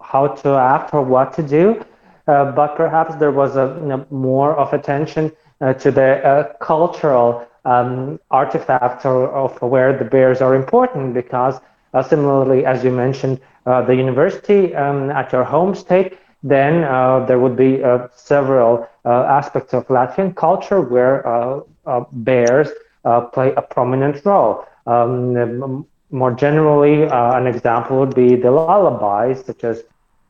[0.00, 1.84] how to act or what to do,
[2.26, 5.30] uh, but perhaps there was a you know, more of attention
[5.60, 11.60] uh, to the uh, cultural um, artifacts or, of where the bears are important because
[11.94, 17.24] uh, similarly, as you mentioned, uh, the university um, at your home state, then uh,
[17.26, 21.62] there would be uh, several aspects of Latvian culture where
[22.12, 22.68] bears
[23.32, 24.64] play a prominent role.
[24.86, 29.82] Um, more generally, an example would be the lullabies, such as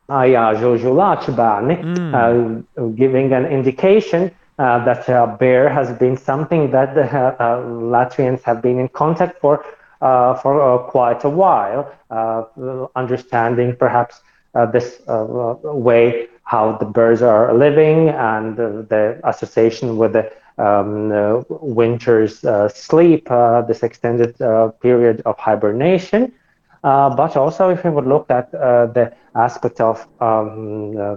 [0.09, 2.97] Aya Žužulāči mm.
[2.97, 8.61] giving an indication uh, that uh, bear has been something that the uh, Latvians have
[8.61, 9.65] been in contact for
[10.01, 11.91] for quite a while,
[12.95, 14.21] understanding perhaps
[14.73, 15.01] this
[15.65, 22.69] way how the birds are living and the association with the um, uh, winter's uh,
[22.69, 24.37] sleep, uh, this extended
[24.81, 26.33] period of hibernation.
[26.83, 31.17] but also, if we would look at the aspect of um, uh,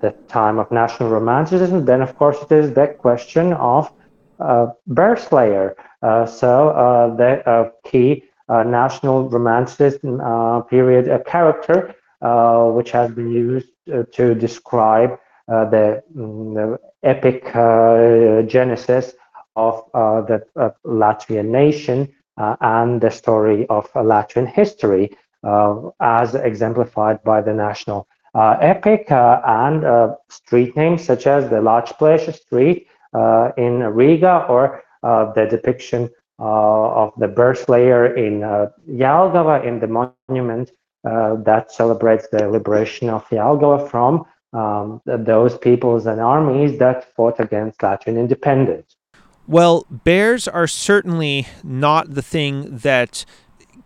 [0.00, 3.92] the time of national romanticism, then of course it is the question of
[4.38, 5.76] uh, Bear Slayer.
[6.02, 10.20] Uh, so uh, the uh, key uh, national romanticism
[10.68, 11.94] period character
[12.74, 13.68] which has been used
[14.12, 15.18] to describe
[15.48, 17.44] the, mm, the, epic
[18.48, 19.12] genesis
[19.54, 20.44] of the
[20.84, 25.16] Latvian nation and the story of Latvian history,
[26.00, 28.08] as exemplified by the national
[28.60, 32.86] epic and street names such as the Lāčplēša Street
[33.56, 39.86] in Riga or the depiction uh, of the Bear Slayer in uh, Jelgava in the
[40.28, 40.70] monument
[41.08, 47.40] uh, that celebrates the liberation of Jelgava from um, those peoples and armies that fought
[47.40, 48.96] against Latvian independence.
[49.46, 53.24] Well, bears are certainly not the thing that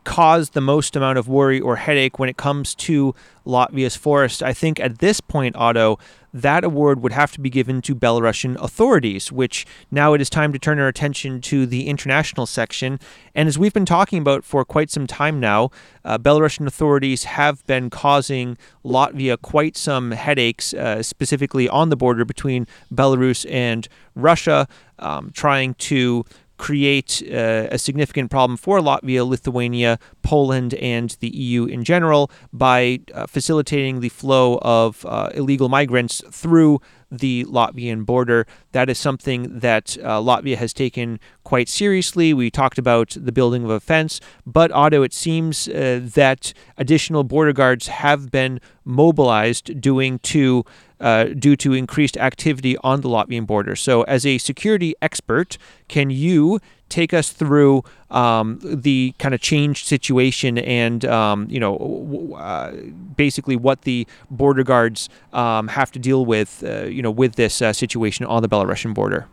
[0.04, 3.14] cause the most amount of worry or headache when it comes to
[3.46, 4.42] Latvia's forest.
[4.42, 5.98] I think at this point, Otto,
[6.32, 10.52] that award would have to be given to Belarusian authorities, which now it is time
[10.52, 13.00] to turn our attention to the international section.
[13.34, 15.70] And as we've been talking about for quite some time now,
[16.04, 22.24] uh, Belarusian authorities have been causing Latvia quite some headaches, uh, specifically on the border
[22.24, 26.24] between Belarus and Russia, um, trying to
[26.60, 33.00] create uh, a significant problem for Latvia, Lithuania, Poland, and the EU in general by
[33.14, 38.46] uh, facilitating the flow of uh, illegal migrants through the Latvian border.
[38.72, 42.32] That is something that uh, Latvia has taken quite seriously.
[42.32, 47.24] We talked about the building of a fence, but Otto, it seems uh, that additional
[47.24, 50.64] border guards have been mobilized doing to
[51.00, 53.74] uh, due to increased activity on the Latvian border.
[53.74, 55.56] So, as a security expert,
[55.88, 56.60] can you
[56.90, 62.72] take us through um, the kind of changed situation and um, you know uh,
[63.16, 67.62] basically what the border guards um, have to deal with uh, you know with this
[67.62, 69.26] uh, situation on the Belarusian border.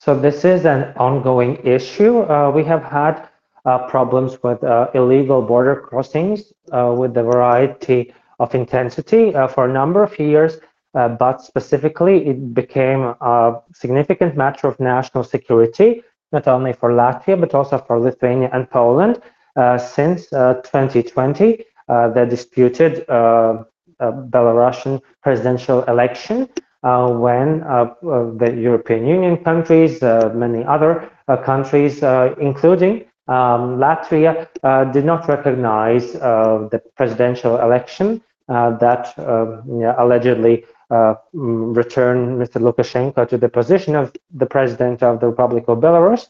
[0.00, 2.20] So this is an ongoing issue.
[2.20, 3.28] Uh, we have had
[3.64, 10.02] uh, problems with uh, illegal border crossings with a variety of intensity for a number
[10.02, 10.58] of years.
[11.18, 16.02] but specifically, it became a significant matter of national security
[16.32, 19.20] not only for Latvia, but also for Lithuania and Poland.
[19.56, 26.46] Uh, since 2020, uh, uh, the disputed Belarusian presidential election,
[26.82, 31.10] when the European Union countries, many other
[31.44, 32.02] countries,
[32.38, 34.46] including um, Latvia,
[34.92, 39.14] did not recognize the presidential election that
[39.98, 42.60] allegedly uh, Uh, return Mr.
[42.60, 46.28] Lukashenko to the position of the president of the Republic of Belarus.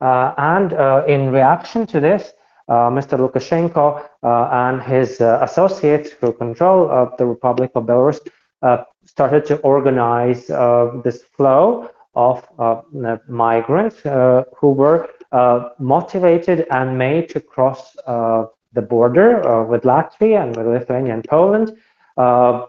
[0.00, 2.32] Uh, and uh, in reaction to this,
[2.68, 3.16] uh, Mr.
[3.16, 8.18] Lukashenko uh, and his associates who control of the Republic of Belarus
[9.04, 10.46] started to organize
[11.04, 12.44] this flow of
[13.28, 15.08] migrants who were
[15.78, 17.94] motivated and made to cross
[18.72, 21.76] the border uh, with Latvia and with Lithuania and Poland,
[22.16, 22.66] uh,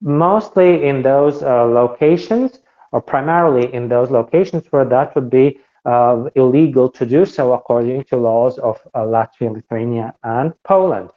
[0.00, 2.58] mostly in those uh, locations,
[2.92, 8.04] or primarily in those locations where that would be uh, illegal to do so according
[8.04, 11.10] to laws of uh, Latvia, Lithuania, and Poland.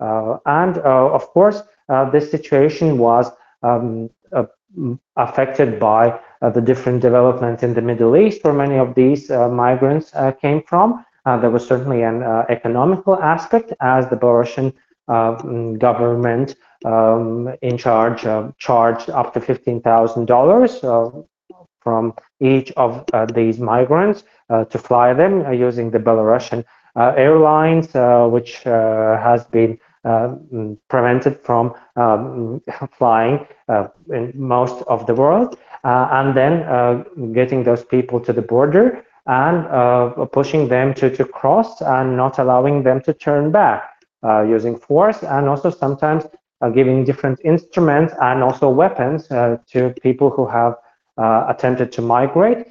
[0.00, 3.30] Uh, and uh, of course, uh, this situation was
[3.62, 4.10] um,
[5.16, 6.18] affected by
[6.54, 11.04] the different developments in the Middle East, where many of these migrants came from.
[11.26, 14.72] there was certainly an economical aspect, as the Belarusian
[15.78, 21.22] government um, in charge uh, charged up to $15,000 uh,
[21.80, 26.64] from each of uh, these migrants uh, to fly them uh, using the Belarusian
[26.94, 27.88] uh, airlines,
[28.30, 32.60] which has been mm, prevented from um,
[32.98, 33.46] flying
[34.10, 40.68] in most of the world, and then getting those people to the border and pushing
[40.68, 43.92] them to, to cross and not allowing them to turn back.
[44.24, 46.28] Uh, using force and also sometimes uh,
[46.70, 50.76] giving different instruments and also weapons uh, to people who have
[51.18, 52.66] uh, attempted to migrate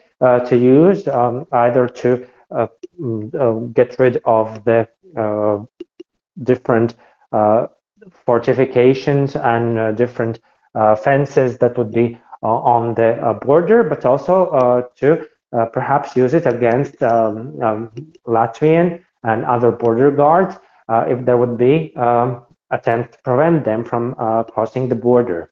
[0.48, 2.28] to use um, either to
[3.00, 4.88] mm, get rid of the
[6.44, 6.96] different
[8.26, 10.40] fortifications and different
[11.04, 15.28] fences that would be on the border, but also to
[15.74, 17.92] perhaps use it against um, um,
[18.28, 20.56] Latvian and other border guards
[20.90, 25.52] if there would be um, attempt to prevent them from uh, crossing the border.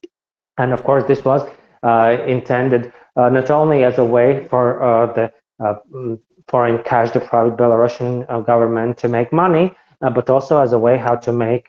[0.58, 1.48] And of course, this was
[1.82, 6.18] uh, intended uh, not only as a way for the mm,
[6.48, 11.32] foreign cash deprived Belarusian government to make money, but also as a way how to
[11.32, 11.66] make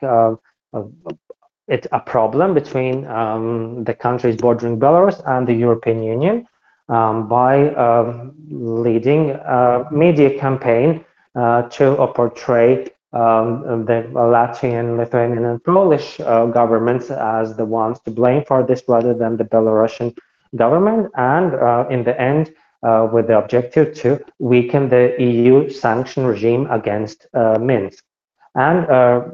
[1.68, 6.46] it a problem between um, the countries bordering Belarus and the European Union
[6.88, 15.62] um, by uh, leading a media campaign uh, to portray um, the Latvian, Lithuanian, and
[15.62, 20.16] Polish uh, governments as the ones to blame for this rather than the Belarusian
[20.56, 21.10] government.
[21.16, 26.66] And uh, in the end, uh, with the objective to weaken the EU sanction regime
[26.70, 28.02] against uh, Minsk.
[28.56, 29.24] And uh,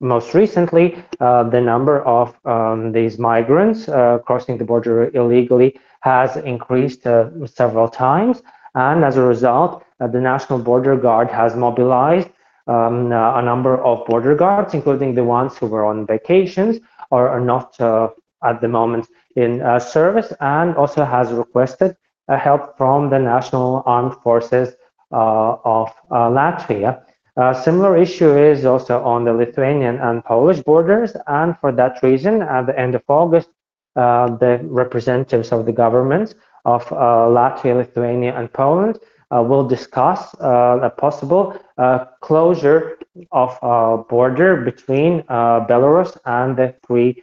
[0.00, 3.86] most recently, uh, the number of um, these migrants
[4.26, 7.04] crossing the border illegally has increased
[7.46, 8.42] several times.
[8.74, 12.28] And as a result, the National Border Guard has mobilized
[12.66, 16.78] um, uh, a number of border guards, including the ones who were on vacations
[17.10, 18.08] or are not uh,
[18.44, 19.06] at the moment
[19.36, 21.96] in uh, service, and also has requested
[22.28, 24.74] help from the National Armed Forces
[25.10, 27.02] of Latvia.
[27.36, 32.42] A similar issue is also on the Lithuanian and Polish borders, and for that reason,
[32.42, 33.48] at the end of August,
[33.96, 36.34] uh, the representatives of the governments
[36.64, 36.96] of uh,
[37.28, 39.00] Latvia, Lithuania, and Poland uh,
[39.40, 42.98] will discuss uh, a possible uh, closure
[43.30, 47.22] of a border between Belarus and the three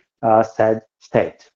[0.56, 1.50] said states.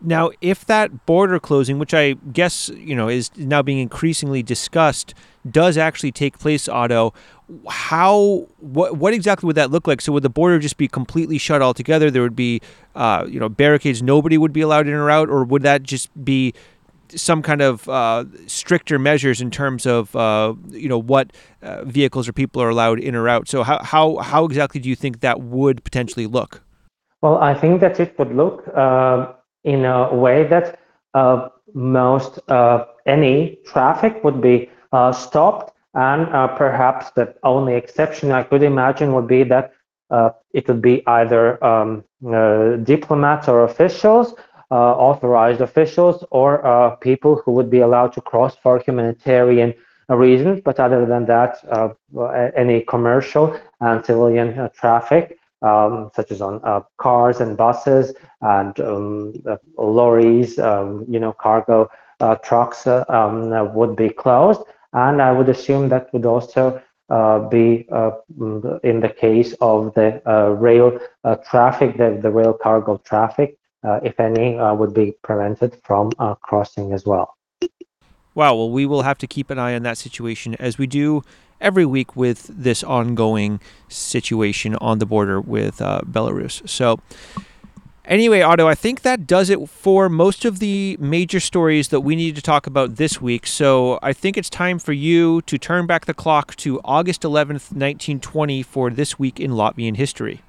[0.00, 5.12] Now, if that border closing, which I guess you know is now being increasingly discussed,
[5.50, 7.14] does actually take place, Otto,
[7.68, 10.00] how what what exactly would that look like?
[10.00, 12.12] So would the border just be completely shut altogether?
[12.12, 12.60] There would be
[12.94, 16.10] uh, you know barricades, nobody would be allowed in or out, or would that just
[16.24, 16.54] be
[17.14, 21.32] some kind of uh, stricter measures in terms of uh, you know what
[21.62, 23.48] uh, vehicles or people are allowed in or out.
[23.48, 26.62] So how how how exactly do you think that would potentially look?
[27.22, 29.32] Well, I think that it would look uh,
[29.64, 30.78] in a way that
[31.14, 34.70] uh, most uh, any traffic would be
[35.12, 39.72] stopped, and perhaps the only exception I could imagine would be that
[40.52, 42.04] it would be either um,
[42.84, 44.34] diplomats or officials
[44.76, 49.74] authorized officials or uh, people who would be allowed to cross for humanitarian
[50.08, 50.60] reasons.
[50.64, 51.88] But other than that, uh,
[52.56, 59.34] any commercial and civilian traffic, um, such as on uh, cars and buses and um,
[59.46, 61.90] uh, lorries, um, you know, cargo
[62.20, 64.60] uh, trucks um, would be closed.
[64.92, 66.80] And I would assume that would also
[67.50, 70.22] be in the case of the
[70.58, 70.98] rail
[71.50, 76.34] traffic, the, the rail cargo traffic, uh, if any, uh, would be prevented from uh,
[76.34, 77.36] crossing as well.
[78.34, 78.54] Wow.
[78.54, 81.22] Well, we will have to keep an eye on that situation as we do
[81.60, 86.66] every week with this ongoing situation on the border with uh, Belarus.
[86.68, 87.00] So,
[88.04, 92.14] anyway, Otto, I think that does it for most of the major stories that we
[92.14, 93.46] need to talk about this week.
[93.46, 97.72] So, I think it's time for you to turn back the clock to August 11th,
[97.72, 100.42] 1920 for this week in Latvian history.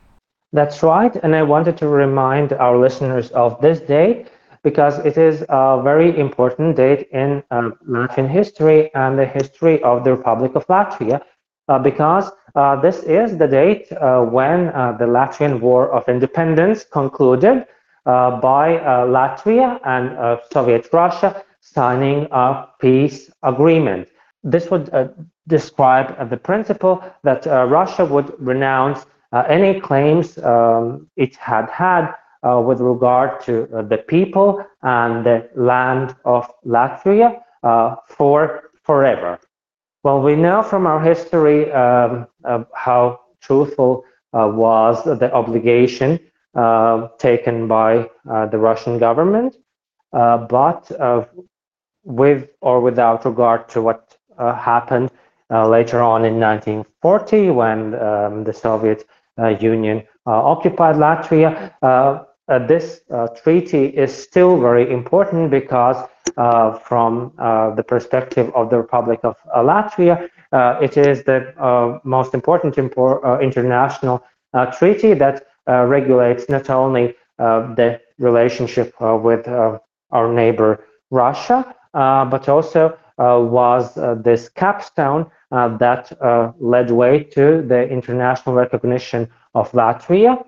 [0.52, 1.16] That's right.
[1.24, 4.28] And I wanted to remind our listeners of this date
[4.64, 10.04] because it is a very important date in uh, Latvian history and the history of
[10.04, 11.22] the Republic of Latvia,
[11.68, 16.84] uh, because uh, this is the date uh, when uh, the Latvian War of Independence
[16.84, 17.66] concluded
[18.06, 24.08] uh, by Latvia and Soviet Russia signing a peace agreement.
[24.44, 24.90] This would
[25.48, 32.14] describe the principle that Russia would renounce any claims um, it had had
[32.44, 37.42] uh, with regard to uh, the people and the land of Latvia
[38.08, 39.40] for forever.
[40.04, 42.28] Well, we know from our history um,
[42.74, 46.20] how truthful was the obligation
[47.20, 49.58] taken by the Russian government,
[50.12, 50.90] but
[52.04, 55.12] with or without regard to what uh, happened
[55.52, 61.72] uh, later on in 1940 when um, the Soviet uh, Uh, union uh, occupied Latvia.
[61.82, 65.98] Uh, uh this uh, treaty is still very important because
[66.84, 67.32] from
[67.78, 70.30] the perspective of the Republic of Latvia,
[70.82, 71.40] it is the
[72.04, 74.24] most important impor- international
[74.78, 83.98] treaty that regulates not only the relationship with our neighbor Russia, but also uh, was
[83.98, 86.12] uh, this capstone uh, that
[86.60, 90.44] led way to the international recognition of Latvia,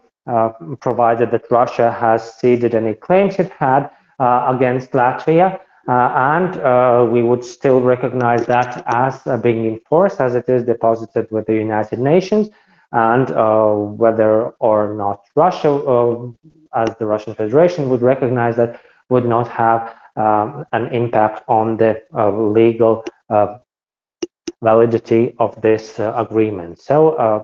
[0.79, 5.59] provided that Russia has ceded any claims it had against Latvia.
[5.87, 11.45] and we would still recognize that as being in force as it is deposited with
[11.47, 12.49] the United Nations
[12.91, 16.29] and uh, whether or not Russia, uh,
[16.75, 22.01] as the Russian Federation, would recognize that would not have um, an impact on the
[22.13, 23.57] uh, legal uh,
[24.61, 26.79] validity of this uh, agreement.
[26.79, 27.43] So uh,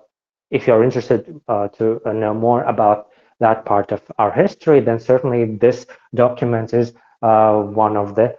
[0.52, 3.08] if you're interested uh, to uh, know more about
[3.40, 5.86] that part of our history, then certainly this
[6.16, 8.36] document is one of the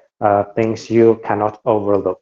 [0.57, 2.21] things you cannot overlook.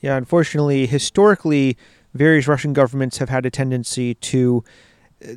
[0.00, 1.76] Yeah, unfortunately, historically,
[2.14, 4.64] various Russian governments have had a tendency to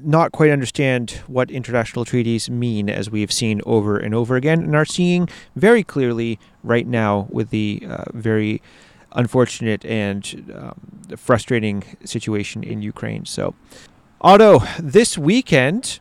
[0.04, 4.64] not quite understand what international treaties mean, as we have seen over and over again,
[4.64, 8.62] and are seeing very clearly right now with the uh, very
[9.14, 13.26] unfortunate and um, frustrating situation in Ukraine.
[13.26, 13.56] So,
[14.22, 16.00] Otto, this weekend,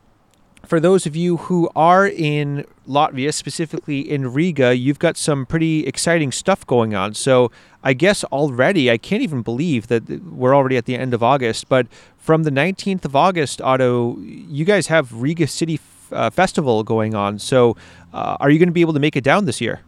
[0.65, 5.87] for those of you who are in Latvia, specifically in Riga, you've got some pretty
[5.87, 7.15] exciting stuff going on.
[7.15, 7.51] So,
[7.83, 11.69] I guess already, I can't even believe that we're already at the end of August,
[11.69, 11.87] but
[12.19, 15.81] from the 19th of August, Otto, you guys have Riga City
[16.13, 17.39] uh, Festival going on.
[17.39, 17.77] So,
[18.13, 19.81] uh, are you going to be able to make it down this year?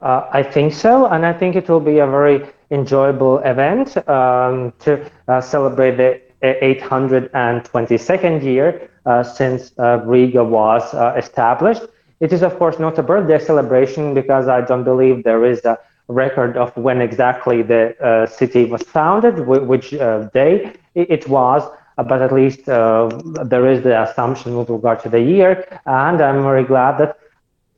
[0.00, 4.72] Uh, I think so, and I think it will be a very enjoyable event um,
[4.80, 11.82] to uh, celebrate the 822nd year uh, since uh, Riga was established.
[12.20, 15.78] It is, of course, not a birthday celebration because I don't believe there is a
[16.08, 21.62] record of when exactly the uh, city was founded, which uh, day it was,
[21.98, 25.80] uh, but at least there is the assumption with regard to the year.
[25.86, 27.18] And I'm very glad that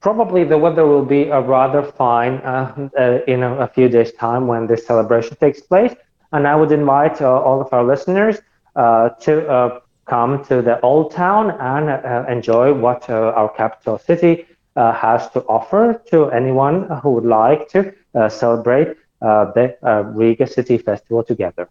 [0.00, 4.12] probably the weather will be uh, rather fine uh, uh, in a, a, few days'
[4.12, 5.94] time when this celebration takes place.
[6.32, 8.38] And I would invite all of our listeners
[8.76, 14.46] to come to the old town and enjoy what our capital city
[14.76, 19.76] uh, has to offer to anyone who would like to uh, celebrate uh, the
[20.14, 21.68] Riga City Festival together.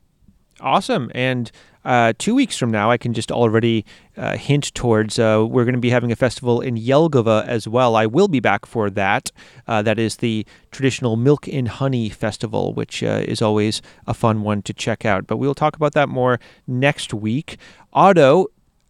[0.59, 1.09] Awesome.
[1.15, 1.51] And
[1.85, 3.85] uh, two weeks from now, I can just already
[4.17, 7.95] uh, hint towards uh, we're going to be having a festival in Jelgava as well.
[7.95, 9.31] I will be back for that.
[9.67, 14.73] that is the traditional Milk and Honey Festival, which is always a fun one to
[14.73, 15.27] check out.
[15.27, 17.57] But we'll talk about that more next week.
[17.93, 18.47] Otto,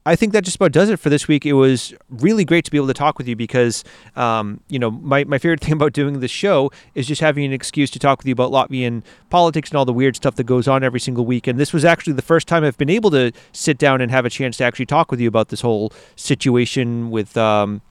[0.09, 1.45] I think that just about does it for this week.
[1.45, 3.83] It was really great to be able to talk with you because,
[4.15, 7.53] um, you know, my, my favorite thing about doing this show is just having an
[7.53, 10.67] excuse to talk with you about Latvian politics and all the weird stuff that goes
[10.67, 11.45] on every single week.
[11.45, 14.25] And this was actually the first time I've been able to sit down and have
[14.25, 17.83] a chance to actually talk with you about this whole situation with, um,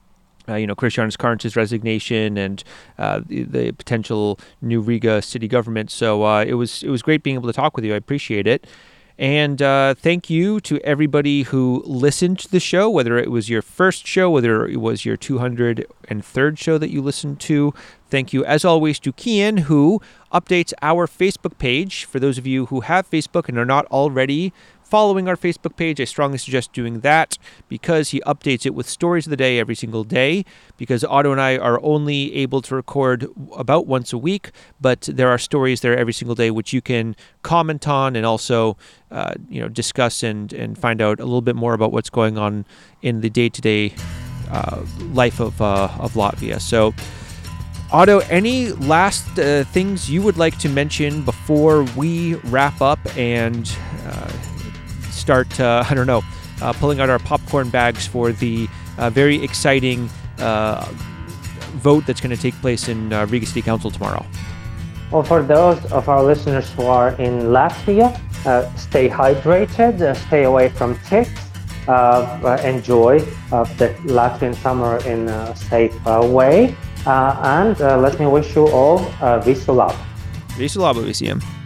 [0.49, 2.63] uh, you know, Krišjānis Kariņš's resignation and
[2.97, 5.89] uh, the, the, potential new Riga city government.
[5.89, 7.93] So uh, it was it was great being able to talk with you.
[7.93, 8.67] I appreciate it.
[9.19, 13.61] And uh, thank you to everybody who listened to the show, whether it was your
[13.61, 17.73] first show, whether it was your 203rd show that you listened to.
[18.09, 20.01] Thank you, as always, to Kian, who
[20.31, 22.05] updates our Facebook page.
[22.05, 24.53] For those of you who have Facebook and are not already
[24.89, 26.01] following our Facebook page.
[26.01, 27.37] I strongly suggest doing that
[27.67, 30.45] because he updates it with stories of the day every single day.
[30.77, 34.51] Because Otto and I are only able to record about once a week,
[34.81, 38.77] but there are stories there every single day which you can comment on and also,
[39.11, 42.37] uh, you know, discuss and and find out a little bit more about what's going
[42.37, 42.65] on
[43.01, 43.93] in the day to day
[45.13, 46.59] life of uh, of Latvia.
[46.59, 46.93] So.
[47.91, 53.75] Otto, any last uh, things you would like to mention before we wrap up and
[54.05, 54.31] uh,
[55.29, 56.23] start, uh, I don't know,
[56.59, 60.83] uh, pulling out our popcorn bags for the uh, very exciting uh,
[61.85, 64.25] vote that's going to take place in uh, Riga City Council tomorrow?
[65.11, 68.09] Well, for those of our listeners who are in Latvia,
[68.47, 71.29] uh, stay hydrated, stay away from ticks,
[72.65, 73.19] enjoy
[73.77, 75.93] the Latvian summer in a safe
[76.25, 76.75] way,
[77.05, 78.97] and let me wish you all
[79.45, 79.97] visu labu.
[80.57, 81.58] Visu labu visiem!